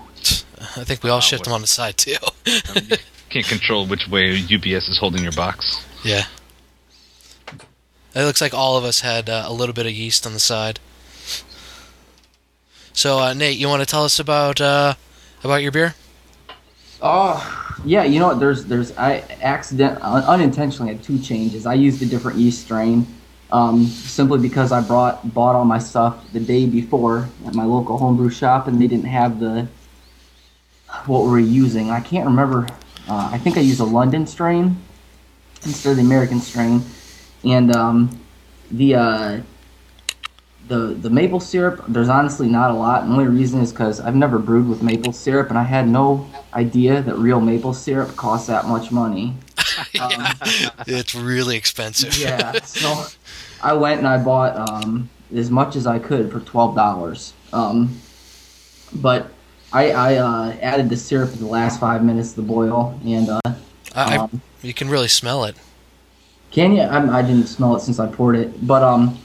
[0.76, 2.16] I think we all Oh, shipped them on the side too.
[3.30, 5.84] You can't control which way UPS is holding your box.
[6.02, 6.24] yeah.
[8.14, 10.40] It looks like all of us had uh, a little bit of yeast on the
[10.40, 10.80] side.
[12.92, 14.94] So uh, Nate, you want to tell us about uh,
[15.44, 15.94] about your beer?
[17.00, 18.04] Oh, yeah.
[18.04, 18.40] You know what?
[18.40, 18.96] There's, there's.
[18.96, 21.66] I accident, unintentionally had two changes.
[21.66, 23.06] I used a different yeast strain,
[23.52, 27.98] um, simply because I brought, bought all my stuff the day before at my local
[27.98, 29.68] homebrew shop, and they didn't have the
[31.06, 31.90] what we were using.
[31.90, 32.66] I can't remember.
[33.08, 34.76] Uh, I think I used a London strain
[35.64, 36.82] instead of the American strain,
[37.44, 38.20] and um,
[38.70, 39.40] the uh,
[40.68, 41.84] the the maple syrup.
[41.88, 43.02] There's honestly not a lot.
[43.02, 45.88] And the only reason is because I've never brewed with maple syrup, and I had
[45.88, 49.34] no idea that real maple syrup costs that much money.
[50.00, 50.24] Um,
[50.86, 52.16] It's really expensive.
[52.18, 53.04] yeah, so
[53.62, 57.32] I went and I bought um, as much as I could for twelve dollars.
[57.52, 58.00] Um,
[58.92, 59.30] but
[59.72, 63.28] I, I uh, added the syrup in the last five minutes of the boil, and
[63.28, 63.40] uh,
[63.94, 65.54] I, I, um, you can really smell it.
[66.50, 66.82] can you?
[66.82, 69.16] I, I didn't smell it since I poured it, but um,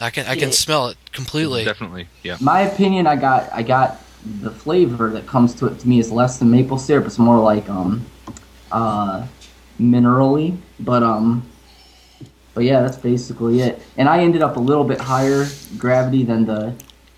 [0.00, 0.54] I can I can Yeah.
[0.54, 1.64] smell it completely.
[1.64, 2.36] Definitely, yeah.
[2.40, 4.00] my opinion, I got I got
[4.40, 7.06] the flavor that comes to it to me is less than maple syrup.
[7.06, 8.04] It's more like um,
[8.70, 9.26] uh,
[9.80, 11.42] minerally, but um,
[12.54, 13.80] but yeah, that's basically it.
[13.96, 15.46] And I ended up a little bit higher
[15.78, 16.74] gravity than the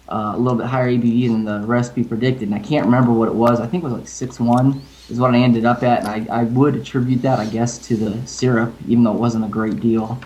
[0.08, 3.28] uh, a little bit higher ABV than the recipe predicted, and I can't remember what
[3.28, 3.60] it was.
[3.60, 6.40] I think it was like six one is what I ended up at, and I,
[6.40, 9.80] I would attribute that, I guess, to the syrup, even though it wasn't a great
[9.80, 10.20] deal.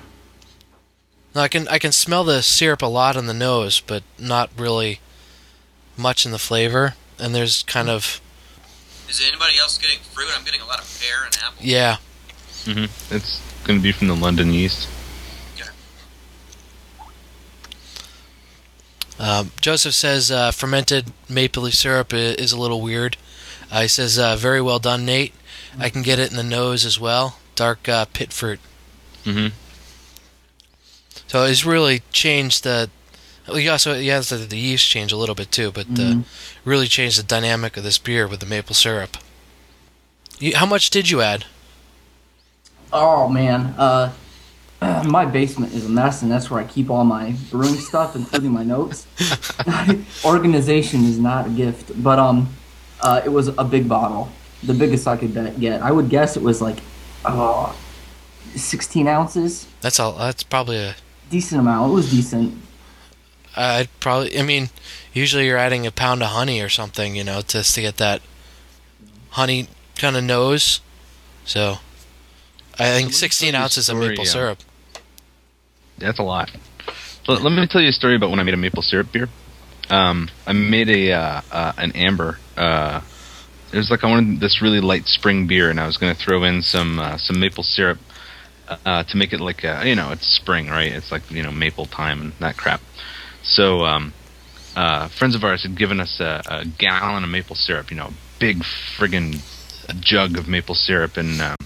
[1.34, 4.50] No, I can I can smell the syrup a lot on the nose, but not
[4.56, 5.00] really
[5.96, 6.94] much in the flavor.
[7.18, 8.20] And there's kind of
[9.08, 10.28] Is anybody else getting fruit?
[10.36, 11.58] I'm getting a lot of pear and apple.
[11.64, 11.96] yeah.
[12.64, 14.88] hmm It's going to be from the London yeast.
[19.18, 23.16] Um, Joseph says uh, fermented maple leaf syrup is a little weird.
[23.70, 25.32] Uh, he says uh, very well done, Nate.
[25.78, 27.38] I can get it in the nose as well.
[27.54, 28.58] Dark uh, pit fruit.
[29.22, 29.48] hmm
[31.34, 32.88] So it's really changed the.
[33.48, 36.24] Well, also has the, the yeast change a little bit too, but uh, Mhm.
[36.64, 39.16] really changed the dynamic of this beer with the maple syrup.
[40.38, 41.46] You, how much did you add?
[42.92, 44.12] Oh man, uh,
[45.08, 48.52] my basement is a mess, and that's where I keep all my brewing stuff, including
[48.52, 49.04] my notes.
[50.24, 52.48] Organization is not a gift, but um,
[53.00, 54.28] uh, it was a big bottle,
[54.62, 55.82] the biggest I could bet- get.
[55.82, 56.78] I would guess it was like,
[57.24, 57.74] oh,
[58.54, 60.12] 16 ounces, That's all.
[60.12, 60.94] That's probably a.
[61.34, 61.90] decent amount.
[61.90, 62.54] It was decent.
[63.56, 64.38] I'd probably.
[64.38, 64.70] I mean,
[65.12, 68.22] usually you're adding a pound of honey or something, you know, just to get that
[69.30, 70.80] honey kind of nose.
[71.44, 71.78] So,
[72.78, 74.30] I think me 16 tell you a ounces of maple yeah.
[74.30, 74.58] syrup.
[75.98, 76.50] That's a lot.
[77.26, 79.28] Let, let me tell you a story about when I made a maple syrup beer.
[79.90, 82.38] Um, I made a uh, uh, an amber.
[82.56, 83.00] Uh,
[83.72, 86.20] it was like I wanted this really light spring beer, and I was going to
[86.20, 87.98] throw in some uh, some maple syrup
[88.68, 90.92] uh, to make it like a, you know it's spring, right?
[90.92, 92.80] It's like you know maple time and that crap.
[93.42, 94.12] So um,
[94.76, 98.10] uh, friends of ours had given us a, a gallon of maple syrup, you know,
[98.38, 98.58] big
[98.98, 99.40] friggin'
[100.00, 101.56] jug of maple syrup, and um,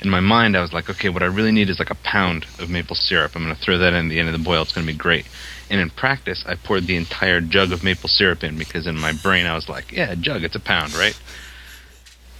[0.00, 2.46] in my mind, I was like, okay, what I really need is like a pound
[2.58, 3.32] of maple syrup.
[3.34, 4.62] I'm going to throw that in at the end of the boil.
[4.62, 5.26] It's going to be great.
[5.68, 9.12] And in practice, I poured the entire jug of maple syrup in because in my
[9.12, 11.18] brain, I was like, yeah, jug, it's a pound, right?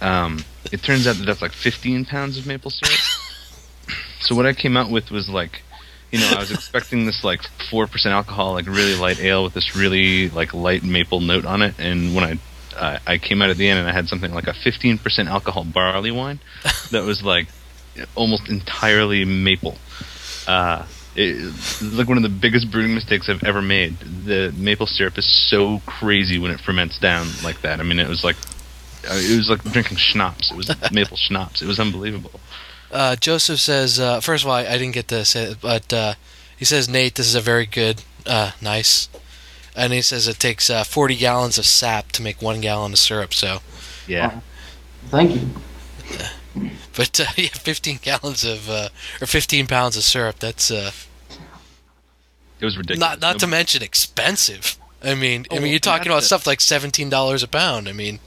[0.01, 2.99] Um, it turns out that that's like 15 pounds of maple syrup.
[4.21, 5.61] So what I came out with was like,
[6.11, 9.75] you know, I was expecting this like 4% alcohol, like really light ale with this
[9.75, 11.75] really like light maple note on it.
[11.79, 12.39] And when I
[12.75, 15.65] uh, I came out at the end and I had something like a 15% alcohol
[15.65, 16.39] barley wine
[16.91, 17.47] that was like
[18.15, 19.77] almost entirely maple.
[20.47, 23.97] Uh, it, like one of the biggest brewing mistakes I've ever made.
[23.99, 27.79] The maple syrup is so crazy when it ferments down like that.
[27.79, 28.37] I mean, it was like
[29.09, 30.51] uh, it was like drinking schnapps.
[30.51, 31.61] It was maple schnapps.
[31.61, 32.39] It was unbelievable.
[32.91, 35.91] Uh, Joseph says, uh, first of all, I, I didn't get to say it, but
[35.93, 36.13] uh,
[36.57, 39.07] he says, Nate, this is a very good, uh, nice.
[39.75, 42.99] And he says it takes uh, 40 gallons of sap to make one gallon of
[42.99, 43.33] syrup.
[43.33, 43.59] So,
[44.07, 44.41] Yeah.
[45.07, 45.49] Thank you.
[46.95, 48.89] but uh, yeah, 15 gallons of uh,
[49.21, 50.39] or 15 pounds of syrup.
[50.39, 50.91] That's uh,
[52.59, 52.99] It was ridiculous.
[52.99, 54.77] not not to mention expensive.
[55.03, 57.89] I mean, I Oh, mean, you're talking about the- stuff like seventeen dollars a pound.
[57.89, 58.19] I mean,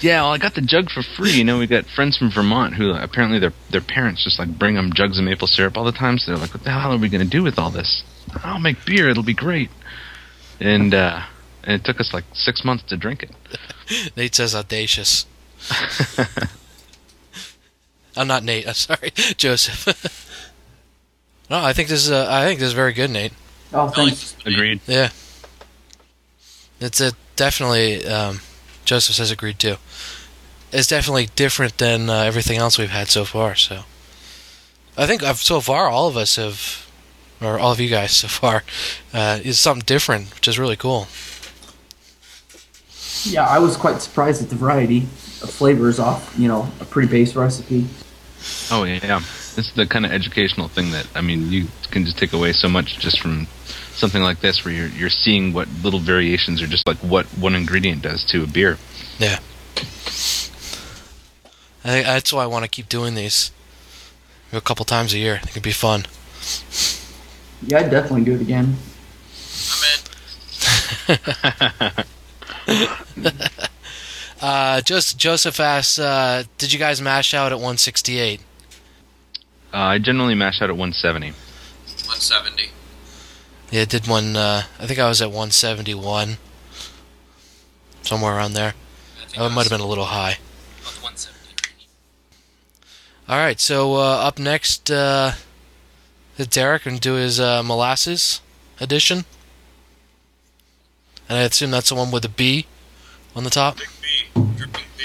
[0.00, 1.32] Yeah, well, I got the jug for free.
[1.32, 4.74] You know, we got friends from Vermont who apparently their their parents just like bring
[4.76, 6.18] them jugs of maple syrup all the time.
[6.18, 8.02] So they're like, "What the hell are we going to do with all this?
[8.44, 9.08] I'll make beer.
[9.08, 9.70] It'll be great."
[10.60, 11.22] And uh,
[11.64, 13.30] and it took us like six months to drink it.
[14.16, 15.26] Nate says audacious.
[18.16, 18.66] I'm not Nate.
[18.66, 19.86] I'm sorry, Joseph.
[21.50, 23.32] no, I think this is uh, I think this is very good, Nate.
[23.72, 24.36] Oh, I like thanks.
[24.44, 24.80] Agreed.
[24.86, 25.10] Yeah,
[26.80, 28.06] it's a definitely.
[28.06, 28.40] Um,
[28.84, 29.76] Joseph says agreed too.
[30.72, 33.54] It's definitely different than uh, everything else we've had so far.
[33.54, 33.82] So,
[34.96, 36.86] I think uh, so far all of us have,
[37.40, 38.64] or all of you guys so far,
[39.12, 41.08] uh, is something different, which is really cool.
[43.24, 45.02] Yeah, I was quite surprised at the variety
[45.42, 47.86] of flavors off, you know, a pretty base recipe.
[48.70, 49.20] Oh yeah, yeah.
[49.56, 52.68] It's the kind of educational thing that I mean, you can just take away so
[52.68, 53.46] much just from
[54.00, 57.54] something like this, where you're you're seeing what little variations are just like what one
[57.54, 58.78] ingredient does to a beer.
[59.18, 59.38] Yeah.
[61.84, 63.52] I that's why I want to keep doing these
[64.52, 65.34] a couple times a year.
[65.34, 66.06] I think it'd be fun.
[67.62, 68.76] Yeah, I'd definitely do it again.
[71.08, 72.04] I'm
[73.16, 73.32] in.
[74.40, 78.40] Uh, just Joseph asks, uh, did you guys mash out at 168?
[79.72, 81.32] Uh, I generally mash out at 170.
[81.32, 82.70] 170.
[83.70, 84.34] Yeah, I did one.
[84.34, 86.38] Uh, I think I was at 171,
[88.02, 88.74] somewhere around there.
[89.38, 90.38] Oh, it might have been a little high.
[90.80, 91.88] about the 170 range.
[93.28, 95.32] All right, so uh, up next, uh,
[96.36, 98.40] Derek and do his uh, molasses
[98.80, 99.24] edition,
[101.28, 102.66] and I assume that's the one with the B
[103.36, 103.76] on the top.
[103.76, 104.52] Big B.
[104.56, 105.04] Dripping B.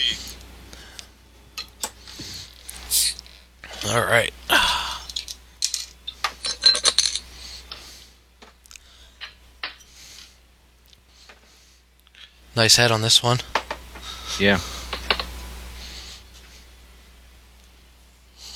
[3.88, 4.34] All right.
[12.56, 13.40] Nice head on this one.
[14.40, 14.60] Yeah.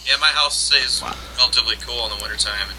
[0.07, 1.03] Yeah, my house stays
[1.37, 2.69] relatively cool in the wintertime.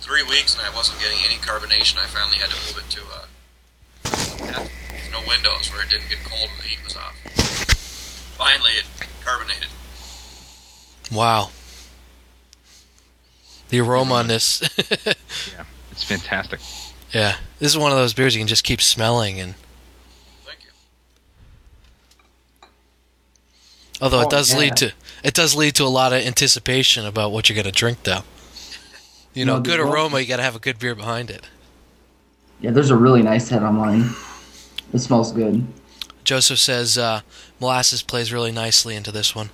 [0.00, 1.98] Three weeks and I wasn't getting any carbonation.
[1.98, 4.68] I finally had to move it to uh,
[5.12, 7.14] no windows where it didn't get cold when the heat was off.
[8.38, 8.84] Finally, it
[9.24, 9.66] carbonated.
[11.12, 11.50] Wow.
[13.70, 14.62] The aroma on this.
[15.56, 15.64] Yeah.
[15.90, 16.60] It's fantastic.
[17.12, 17.36] yeah.
[17.58, 19.54] This is one of those beers you can just keep smelling and
[20.44, 20.70] Thank you.
[24.00, 24.58] Although it Oh, does yeah.
[24.60, 24.92] lead to
[25.24, 28.22] it does lead to a lot of anticipation about what you're going to drink though.
[29.34, 31.46] You know, No, good aroma- aroma, you got to have a good beer behind it.
[32.60, 34.10] Yeah, there's a really nice head on mine.
[34.92, 35.64] It smells good.
[36.24, 37.20] Joseph says uh,
[37.60, 39.50] molasses plays really nicely into this one.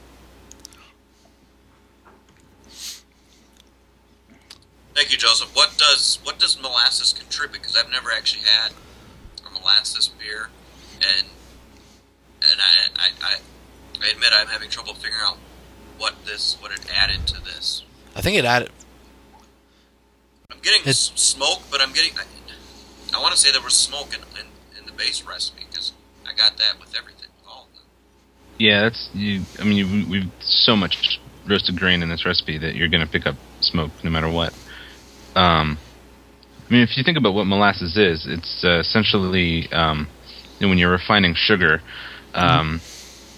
[4.94, 5.54] Thank you, Joseph.
[5.54, 7.60] What does what does molasses contribute?
[7.60, 8.72] Because I've never actually had
[9.46, 10.48] a molasses beer,
[11.02, 11.26] and
[12.42, 13.34] and I, I I
[14.02, 15.38] I admit I'm having trouble figuring out
[15.98, 17.82] what this what it added to this.
[18.16, 18.70] I think it added
[20.50, 22.12] I'm getting It- smoke, but I'm getting.
[22.18, 22.24] I,
[23.16, 24.46] I want to say there was smoke in, in,
[24.78, 25.92] in the base recipe because
[26.26, 27.28] I got that with everything.
[27.38, 27.84] With all of them.
[28.58, 29.42] Yeah, that's you.
[29.60, 33.10] I mean, you, we've so much roasted grain in this recipe that you're going to
[33.10, 34.52] pick up smoke no matter what.
[35.36, 35.78] Um,
[36.68, 40.08] I mean, if you think about what molasses is, it's uh, essentially um,
[40.60, 41.82] when you're refining sugar,
[42.34, 42.80] um,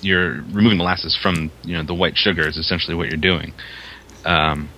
[0.07, 3.53] you're removing molasses from you know the white sugar is essentially what you're doing,
[4.25, 4.69] um,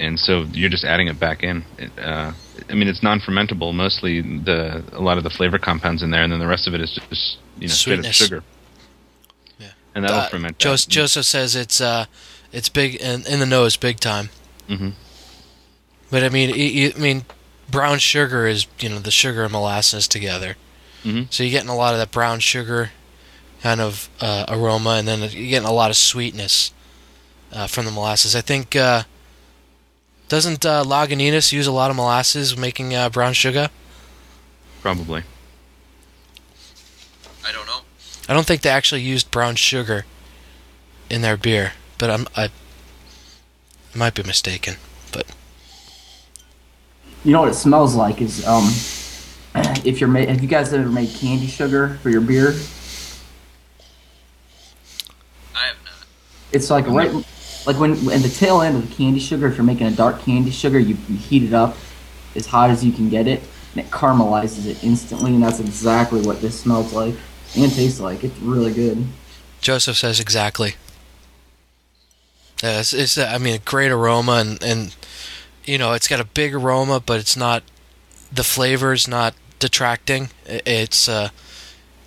[0.00, 1.64] and so you're just adding it back in.
[1.78, 2.32] It, uh,
[2.70, 3.74] I mean, it's non-fermentable.
[3.74, 6.74] Mostly the a lot of the flavor compounds in there, and then the rest of
[6.74, 8.42] it is just you know straight up sugar.
[9.58, 9.68] Yeah.
[9.94, 10.58] and that'll uh, ferment.
[10.58, 10.90] Jos- that.
[10.90, 12.06] Joseph says it's uh
[12.52, 14.30] it's big in, in the nose big time.
[14.68, 14.92] Mhm.
[16.10, 17.24] But I mean, y- I mean,
[17.70, 20.56] brown sugar is you know the sugar and molasses together.
[21.04, 21.26] Mhm.
[21.32, 22.90] So you're getting a lot of that brown sugar
[23.62, 26.72] kind of uh, aroma, and then you're getting a lot of sweetness
[27.52, 28.34] uh, from the molasses.
[28.36, 29.02] I think uh,
[30.28, 33.70] doesn't uh, Lagunitas use a lot of molasses making uh, brown sugar?
[34.80, 35.22] Probably.
[37.46, 37.80] I don't know.
[38.28, 40.04] I don't think they actually used brown sugar
[41.08, 42.50] in their beer, but I'm I, I
[43.98, 44.76] might be mistaken.
[45.12, 45.26] But
[47.24, 48.68] you know what it smells like is um,
[49.84, 52.48] if you're ma- have you guys ever made candy sugar for your beer?
[55.56, 56.06] I have not.
[56.52, 57.12] It's like right,
[57.66, 59.46] like when in the tail end of the candy sugar.
[59.48, 61.76] If you're making a dark candy sugar, you, you heat it up
[62.34, 63.42] as hot as you can get it,
[63.74, 65.34] and it caramelizes it instantly.
[65.34, 67.14] And that's exactly what this smells like
[67.56, 68.24] and tastes like.
[68.24, 69.04] It's really good.
[69.60, 70.74] Joseph says exactly.
[72.62, 74.96] Yeah, it's, it's I mean a great aroma and and
[75.64, 77.62] you know it's got a big aroma, but it's not
[78.32, 80.30] the flavor's not detracting.
[80.46, 81.30] It's uh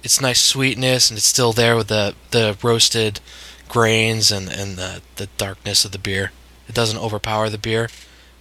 [0.04, 3.19] it's nice sweetness and it's still there with the the roasted
[3.71, 6.31] grains and and the the darkness of the beer.
[6.67, 7.89] It doesn't overpower the beer,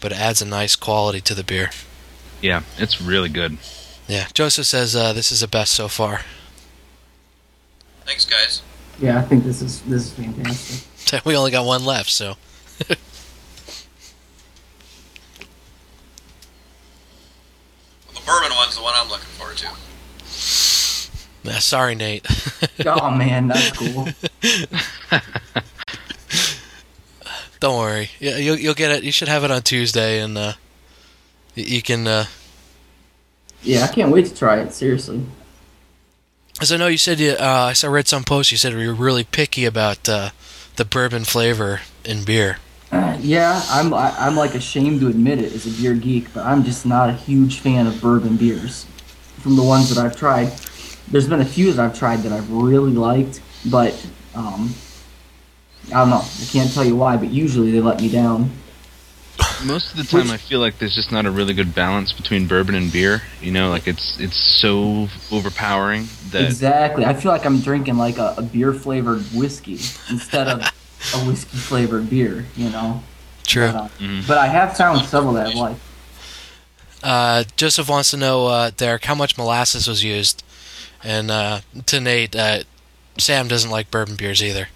[0.00, 1.70] but it adds a nice quality to the beer.
[2.42, 3.56] Yeah, it's really good.
[4.08, 6.22] Yeah, Joseph says uh, this is the best so far.
[8.04, 8.62] Thanks, guys.
[8.98, 10.86] Yeah, I think this is this is fantastic.
[11.24, 12.36] We only got one left, so
[18.14, 19.68] The bourbon one's the one I'm looking forward to.
[21.50, 22.26] uh, sorry, Nate.
[22.86, 24.08] oh man, that's cool.
[27.60, 28.10] Don't worry.
[28.18, 29.04] Yeah, you'll you'll get it.
[29.04, 30.52] You should have it on Tuesday, and uh,
[31.54, 32.06] you can.
[32.06, 32.24] Uh,
[33.62, 34.72] Yeah, I can't wait to try it.
[34.72, 35.20] Seriously.
[36.60, 37.32] as I know, you said you.
[37.32, 38.50] Uh, I read some post.
[38.50, 40.30] You said you were really picky about uh,
[40.76, 42.58] the bourbon flavor in beer.
[42.90, 46.46] Uh, yeah, I'm I, I'm like ashamed to admit it as a beer geek, but
[46.46, 48.86] I'm just not a huge fan of bourbon beers.
[49.40, 50.52] From the ones that I've tried,
[51.10, 53.94] there's been a few that I've tried that I've really liked, but
[54.34, 54.74] um,
[55.88, 56.22] I don't know.
[56.22, 58.50] I can't tell you why, but usually they let me down.
[59.64, 62.12] Most of the time, Which- I feel like there's just not a really good balance
[62.12, 63.22] between bourbon and beer.
[63.40, 67.04] You know, like it's it's so overpowering that Exactly.
[67.04, 69.74] I feel like I'm drinking like a, a beer flavored whiskey
[70.10, 70.60] instead of
[71.14, 72.46] a whiskey flavored beer.
[72.56, 73.02] You know.
[73.44, 73.66] True.
[73.72, 74.26] But, uh, Mhm.
[74.26, 75.76] but I have found several that I like.
[77.02, 80.42] Uh, Joseph wants to know, uh, Derek, how much molasses was used,
[81.02, 82.62] and uh, to Nate, uh,
[83.18, 84.68] Sam doesn't like bourbon beers either.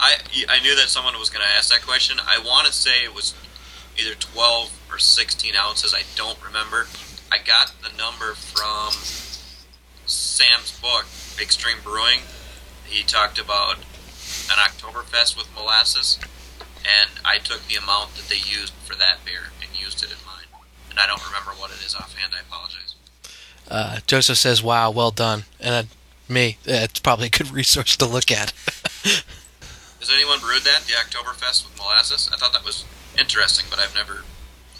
[0.00, 0.16] I
[0.48, 2.18] I knew that someone was going to ask that question.
[2.20, 3.34] I want to say it was
[3.98, 5.94] either 12 or 16 ounces.
[5.94, 6.86] I don't remember.
[7.30, 8.92] I got the number from
[10.06, 11.06] Sam's book,
[11.40, 12.20] Extreme Brewing.
[12.86, 16.18] He talked about an Oktoberfest with molasses,
[16.80, 20.16] and I took the amount that they used for that beer and used it in
[20.24, 20.62] mine.
[20.90, 22.32] And I don't remember what it is offhand.
[22.34, 22.94] I apologize.
[23.68, 28.06] Uh, Joseph says, "Wow, well done." And uh, me, it's probably a good resource to
[28.06, 28.52] look at.
[30.08, 32.30] Has anyone brewed that, the Oktoberfest with molasses?
[32.32, 32.86] I thought that was
[33.18, 34.24] interesting, but I've never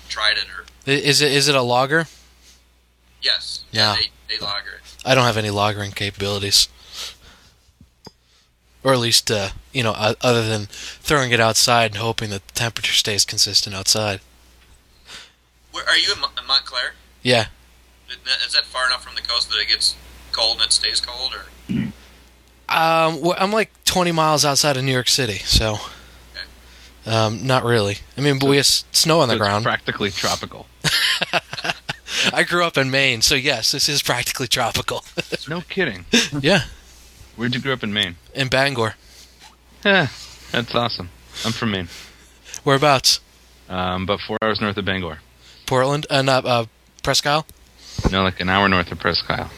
[0.09, 0.65] tried it or.
[0.91, 2.07] Is it is it a lager?
[3.21, 3.63] Yes.
[3.71, 3.97] Yeah.
[3.97, 4.97] They, they lager it.
[5.05, 6.69] I don't have any lagering capabilities,
[8.83, 12.55] or at least uh, you know, other than throwing it outside and hoping that the
[12.55, 14.21] temperature stays consistent outside.
[15.73, 16.95] Where, are you in, Mon- in Montclair?
[17.23, 17.49] Yeah,
[18.47, 19.95] Is that far enough from the coast that it gets
[20.33, 21.93] cold and it stays cold, or
[22.69, 25.77] um, wh- I'm like 20 miles outside of New York City, so
[27.07, 27.99] um, not really.
[28.17, 29.65] I mean, but we have snow on the So it's ground.
[29.65, 30.67] practically tropical.
[32.33, 35.05] I grew up in Maine, so yes, this is practically tropical.
[35.49, 36.05] No kidding.
[36.41, 36.65] yeah,
[37.37, 38.17] Where'd you grow up in Maine?
[38.35, 38.97] in Bangor.
[39.85, 40.07] Eh,
[40.53, 41.09] that's awesome.
[41.45, 41.89] I'm from Maine.
[42.65, 43.21] Whereabouts?
[43.69, 45.21] Um, about four hours north of Bangor.
[45.67, 46.07] Portland?
[46.11, 46.67] Uh, not uh,
[47.03, 47.47] Presque Isle?
[48.11, 49.51] No, like an hour north of Presque Isle.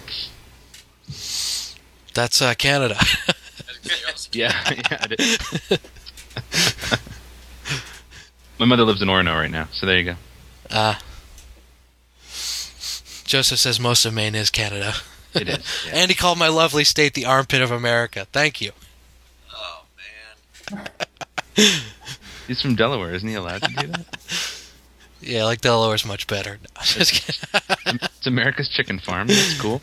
[2.14, 2.96] That's uh, Canada.
[4.32, 4.52] Yeah,
[4.90, 5.06] yeah.
[8.58, 10.14] My mother lives in Orono right now, so there you go.
[10.70, 10.94] Uh,
[13.24, 14.94] Joseph says most of Maine is Canada.
[15.34, 15.84] It is.
[15.86, 15.92] Yeah.
[15.94, 18.26] And he called my lovely state the armpit of America.
[18.32, 18.72] Thank you.
[19.54, 19.84] oh
[20.76, 20.88] man,
[22.46, 24.60] He's from Delaware, isn't he allowed to do that?
[25.22, 26.58] Yeah, like Delaware's much better.
[26.62, 28.00] No, just kidding.
[28.02, 29.28] It's America's chicken farm.
[29.28, 29.80] That's cool.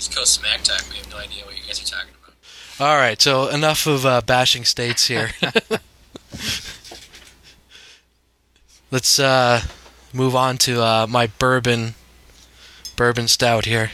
[0.00, 0.82] East Coast smack talk.
[0.90, 2.34] We have no idea what you guys are talking about.
[2.80, 5.32] All right, so enough of uh, bashing states here.
[8.90, 9.60] Let's uh,
[10.14, 11.96] move on to uh, my bourbon
[12.96, 13.90] bourbon stout here.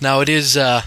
[0.00, 0.56] Now it is.
[0.56, 0.82] Uh,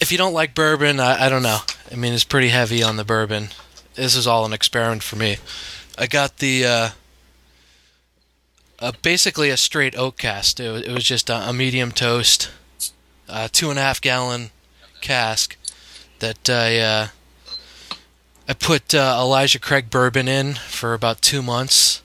[0.00, 1.58] if you don't like bourbon, I, I don't know.
[1.90, 3.48] I mean, it's pretty heavy on the bourbon.
[3.96, 5.38] This is all an experiment for me.
[5.98, 6.92] I got the
[8.80, 10.58] uh, basically a straight oak cast.
[10.58, 12.50] It was, it was just a, a medium toast
[13.28, 14.50] uh, two and a half gallon
[15.00, 15.56] cask
[16.18, 17.08] that I uh,
[18.48, 22.02] I put uh, Elijah Craig bourbon in for about two months,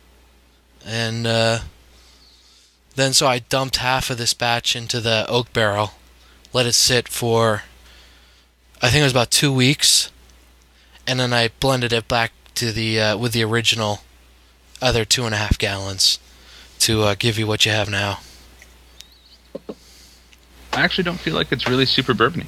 [0.86, 5.94] and then so I dumped half of this batch into the oak barrel,
[6.54, 7.64] let it sit for
[8.82, 10.12] I think it was about two weeks,
[11.08, 14.02] and then I blended it back to the with the original
[14.82, 16.20] other two and a half gallons
[16.80, 18.20] to uh, give you what you have now.
[20.74, 22.46] I actually don't feel like it's really super bourbony.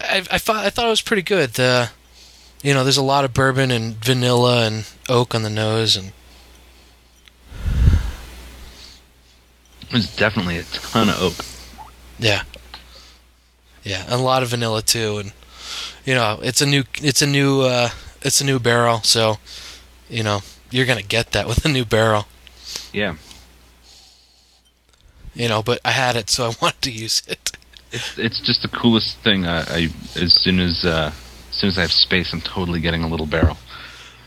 [0.00, 1.54] I I thought I thought it was pretty good.
[1.54, 1.90] The,
[2.62, 6.12] you know, there's a lot of bourbon and vanilla and oak on the nose, and
[9.90, 11.44] There's definitely a ton of oak.
[12.18, 12.42] yeah,
[13.84, 15.18] yeah, and a lot of vanilla too.
[15.18, 15.32] And
[16.04, 17.90] you know, it's a new it's a new uh,
[18.22, 19.38] it's a new barrel, so
[20.10, 22.26] you know you're gonna get that with a new barrel.
[22.92, 23.16] Yeah.
[25.34, 27.52] You know, but I had it, so I wanted to use it.
[27.90, 29.46] It's it's just the coolest thing.
[29.46, 31.12] I, I as soon as uh,
[31.50, 33.56] as soon as I have space, I'm totally getting a little barrel.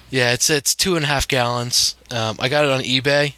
[0.10, 1.96] Yeah, it's it's two and a half gallons.
[2.10, 3.36] Um, I got it on eBay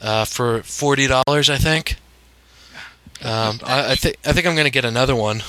[0.00, 1.96] uh, for forty dollars, I think.
[3.22, 5.42] Um, I, I think I think I'm gonna get another one,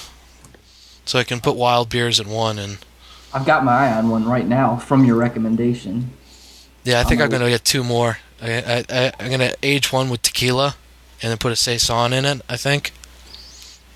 [1.05, 2.77] so I can put wild beers in one, and
[3.33, 6.11] I've got my eye on one right now from your recommendation.
[6.83, 8.17] yeah, I think I'm I'm gonna get two more.
[8.41, 10.75] I, I, I'm gonna age one with tequila,
[11.21, 12.41] and then put a saison in it.
[12.49, 12.93] I think.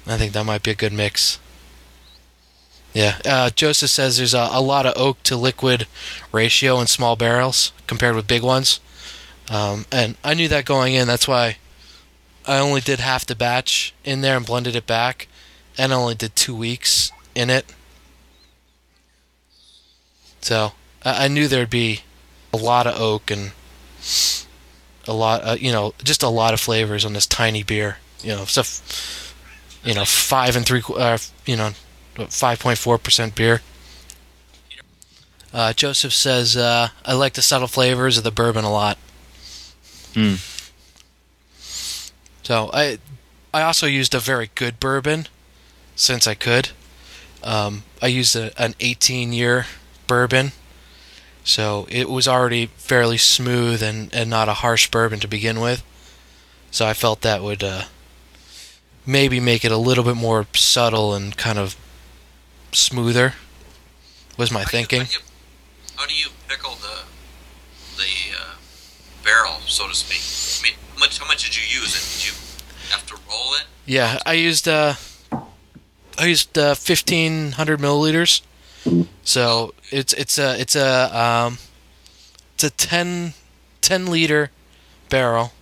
[0.05, 1.39] I think that might be a good mix.
[2.93, 5.87] Yeah, uh, Joseph says there's a, a lot of oak to liquid
[6.31, 8.79] ratio in small barrels compared with big ones.
[9.49, 11.07] Um, and I knew that going in.
[11.07, 11.57] That's why
[12.45, 15.27] I only did half the batch in there and blended it back,
[15.77, 17.65] and I only did two weeks in it.
[20.41, 20.73] So
[21.03, 22.01] I, I knew there'd be
[22.53, 23.53] a lot of oak and
[25.07, 27.97] a lot, uh, you know, just a lot of flavors on this tiny beer.
[28.21, 29.35] You know, stuff,
[29.83, 31.71] you know, five and three, uh, you know,
[32.29, 33.61] five point four percent beer.
[35.53, 38.97] Uh, Joseph says, uh, "I like the subtle flavors of the bourbon a lot."
[40.13, 40.35] Hmm.
[42.43, 42.99] So I,
[43.53, 45.27] I also used a very good bourbon,
[45.95, 46.69] since I could.
[47.41, 49.65] Um, I used a, an 18-year
[50.07, 50.51] bourbon,
[51.43, 55.83] so it was already fairly smooth and, and not a harsh bourbon to begin with.
[56.71, 57.83] So I felt that would uh,
[59.05, 61.75] maybe make it a little bit more subtle and kind of
[62.71, 63.33] smoother.
[64.37, 64.99] Was my How do you- thinking.
[65.01, 65.19] How do you,
[65.97, 67.03] how do you pickle the
[67.97, 68.55] the uh,
[69.23, 70.21] barrel, so to speak?
[70.59, 72.03] I mean, how much how much did you use it?
[72.17, 72.33] Did you
[72.91, 73.65] have to roll it?
[73.85, 74.95] Yeah, I used uh,
[75.31, 75.37] I
[76.17, 78.41] I used uh, fifteen hundred milliliters.
[79.23, 81.57] So it's it's a it's a um,
[82.55, 83.33] it's a 10,
[83.81, 84.51] 10 liter
[85.09, 85.53] barrel,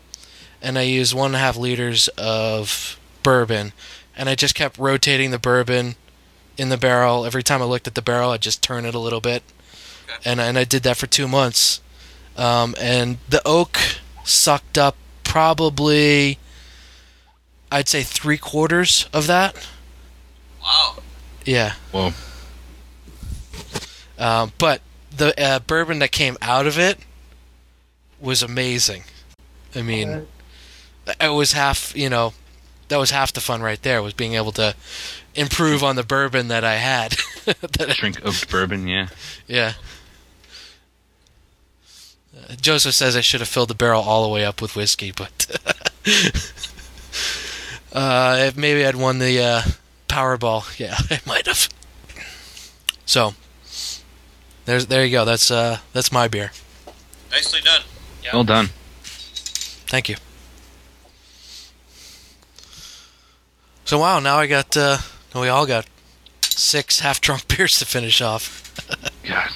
[0.62, 3.74] and I use one and a half liters of bourbon,
[4.16, 5.96] and I just kept rotating the bourbon
[6.58, 7.26] in the barrel.
[7.26, 9.44] Every time I looked at the barrel, I just turn it a little bit,
[10.10, 10.30] Okay.
[10.30, 11.82] and and I did that for two months,
[12.38, 13.78] um, and the oak
[14.24, 16.40] sucked up probably,
[17.72, 19.56] I'd say three quarters of that.
[20.62, 20.98] Wow.
[21.46, 21.74] Yeah.
[21.92, 22.12] Whoa.
[24.22, 24.82] Um, but
[25.16, 27.00] the uh, bourbon that came out of it
[28.20, 29.04] was amazing.
[29.76, 30.28] I mean,
[31.20, 32.34] it was half, you know,
[32.90, 34.76] that was half the fun right there was being able to
[35.34, 37.16] improve on the bourbon that I had.
[37.46, 39.08] That I- Drink oaked bourbon, yeah.
[39.48, 39.74] yeah.
[42.38, 45.12] Uh, Joseph says I should have filled the barrel all the way up with whiskey,
[45.12, 45.48] but
[47.94, 49.62] uh, if maybe I'd won the uh,
[50.08, 50.78] Powerball.
[50.80, 51.68] Yeah, I might have.
[53.08, 53.34] So
[54.72, 55.26] there's there you go.
[55.26, 56.52] That's uh that's my beer.
[57.30, 57.82] Nicely done.
[58.24, 58.30] Yeah.
[58.34, 58.68] Well done.
[59.92, 60.16] Thank you.
[63.84, 65.00] So wow, now I got uh
[65.36, 65.88] we all got
[66.42, 68.74] six half drunk beers to finish off.
[69.28, 69.52] God.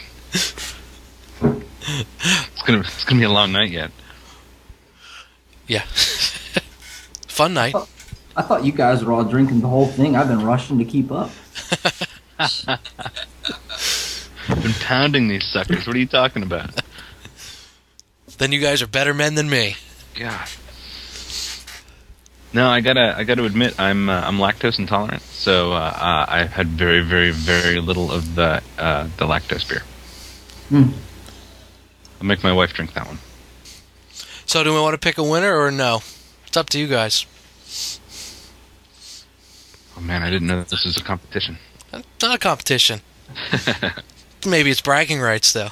[1.41, 3.91] it's gonna it's gonna be a long night yet.
[5.65, 5.83] Yeah.
[7.27, 7.73] Fun night.
[8.35, 10.17] I thought you guys were all drinking the whole thing.
[10.17, 11.31] I've been rushing to keep up.
[14.47, 15.87] I've been pounding these suckers.
[15.87, 16.81] What are you talking about?
[18.37, 19.75] Then you guys are better men than me.
[20.19, 20.47] God.
[22.53, 26.51] No, I gotta I gotta admit I'm uh, I'm lactose intolerant, so uh, uh, I've
[26.51, 29.83] had very very very little of the uh, the lactose beer.
[30.69, 30.91] Hmm.
[32.19, 33.19] I'll make my wife drink that one.
[34.45, 36.01] So do we want to pick a winner or no?
[36.47, 37.25] It's up to you guys.
[39.97, 41.57] Oh man, I didn't know that this was a competition.
[41.91, 43.01] It's not a competition.
[44.45, 45.69] Maybe it's bragging rights though.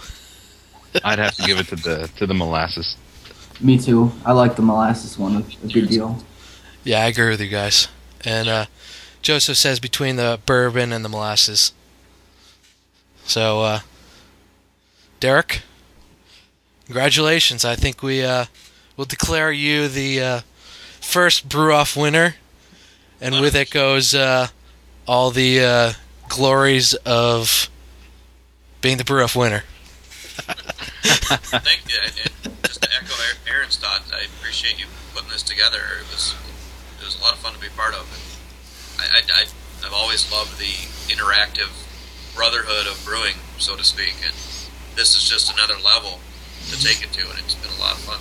[1.04, 2.96] I'd have to give it to the to the molasses.
[3.60, 4.12] Me too.
[4.26, 5.36] I like the molasses one.
[5.36, 6.24] A, a good deal.
[6.84, 7.88] Yeah, I agree with you guys.
[8.26, 8.66] And uh,
[9.22, 11.72] Joseph says between the bourbon and the molasses.
[13.26, 13.80] So, uh,
[15.20, 15.62] Derek,
[16.86, 17.64] congratulations.
[17.64, 18.46] I think we uh,
[18.98, 20.40] will declare you the uh,
[21.00, 22.36] first brew off winner.
[23.22, 24.48] And with it goes uh,
[25.08, 25.94] all the uh,
[26.28, 27.70] glories of
[28.84, 29.64] being the brew off winner.
[31.64, 31.98] Thank you.
[32.04, 32.14] And,
[32.46, 35.80] and just to echo Aaron- Aaron's thoughts, I appreciate you putting this together.
[36.02, 36.36] It was
[37.00, 38.06] it was a lot of fun to be part of.
[38.12, 39.46] And I, I, I
[39.88, 40.74] I've always loved the
[41.12, 41.72] interactive
[42.36, 44.34] brotherhood of brewing, so to speak, and
[44.96, 46.20] this is just another level
[46.70, 48.20] to take it to, and it's been a lot of fun.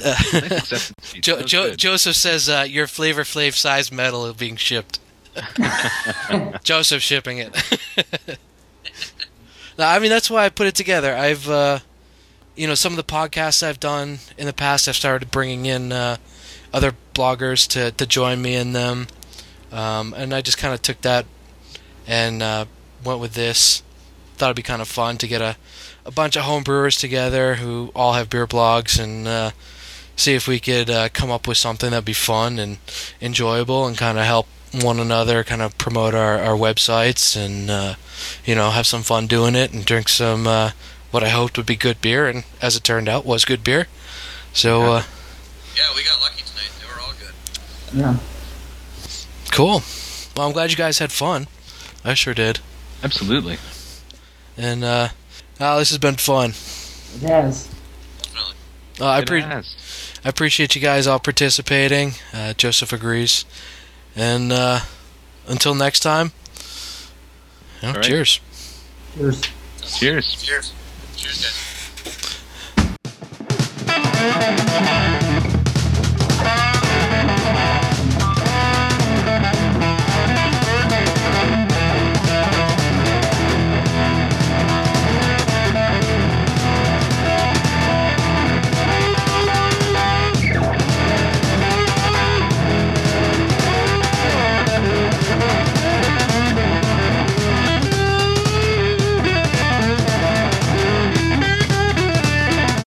[0.00, 1.24] Nice acceptance speech.
[1.24, 4.98] Jo- jo- Joseph says uh, your Flavor Flav size medal is being shipped.
[6.64, 7.54] Joseph shipping it.
[9.78, 11.14] no, I mean that's why I put it together.
[11.14, 11.80] I've, uh,
[12.54, 15.92] you know, some of the podcasts I've done in the past, I've started bringing in
[15.92, 16.16] uh,
[16.72, 19.08] other bloggers to to join me in them,
[19.72, 21.26] um, and I just kind of took that
[22.06, 22.66] and uh,
[23.04, 23.82] went with this.
[24.36, 25.56] Thought it'd be kind of fun to get a
[26.04, 29.26] a bunch of home brewers together who all have beer blogs and.
[29.26, 29.50] Uh,
[30.16, 32.78] see if we could uh, come up with something that'd be fun and
[33.20, 34.46] enjoyable and kind of help
[34.82, 37.94] one another kind of promote our, our websites and uh,
[38.44, 40.70] you know have some fun doing it and drink some uh,
[41.10, 43.86] what I hoped would be good beer and as it turned out was good beer
[44.52, 45.02] so uh,
[45.76, 46.70] Yeah, we got lucky tonight.
[46.80, 47.98] They were all good.
[47.98, 48.16] Yeah.
[49.52, 49.82] cool
[50.36, 51.46] well I'm glad you guys had fun
[52.04, 52.60] I sure did
[53.02, 53.58] Absolutely.
[54.56, 55.08] and uh,
[55.60, 57.68] oh, this has been fun It has.
[58.22, 58.54] Definitely.
[59.00, 59.62] uh, I, It pre- I
[60.24, 63.44] appreciate you guys all participating uh, Joseph agrees
[64.16, 64.80] and uh,
[65.46, 66.32] until next time
[67.80, 68.04] you know, All right.
[68.04, 68.40] cheers
[69.16, 69.42] Cheers.
[69.96, 70.34] Cheers.
[70.42, 70.72] Cheers.
[71.16, 71.40] Cheers,
[73.86, 75.20] guys.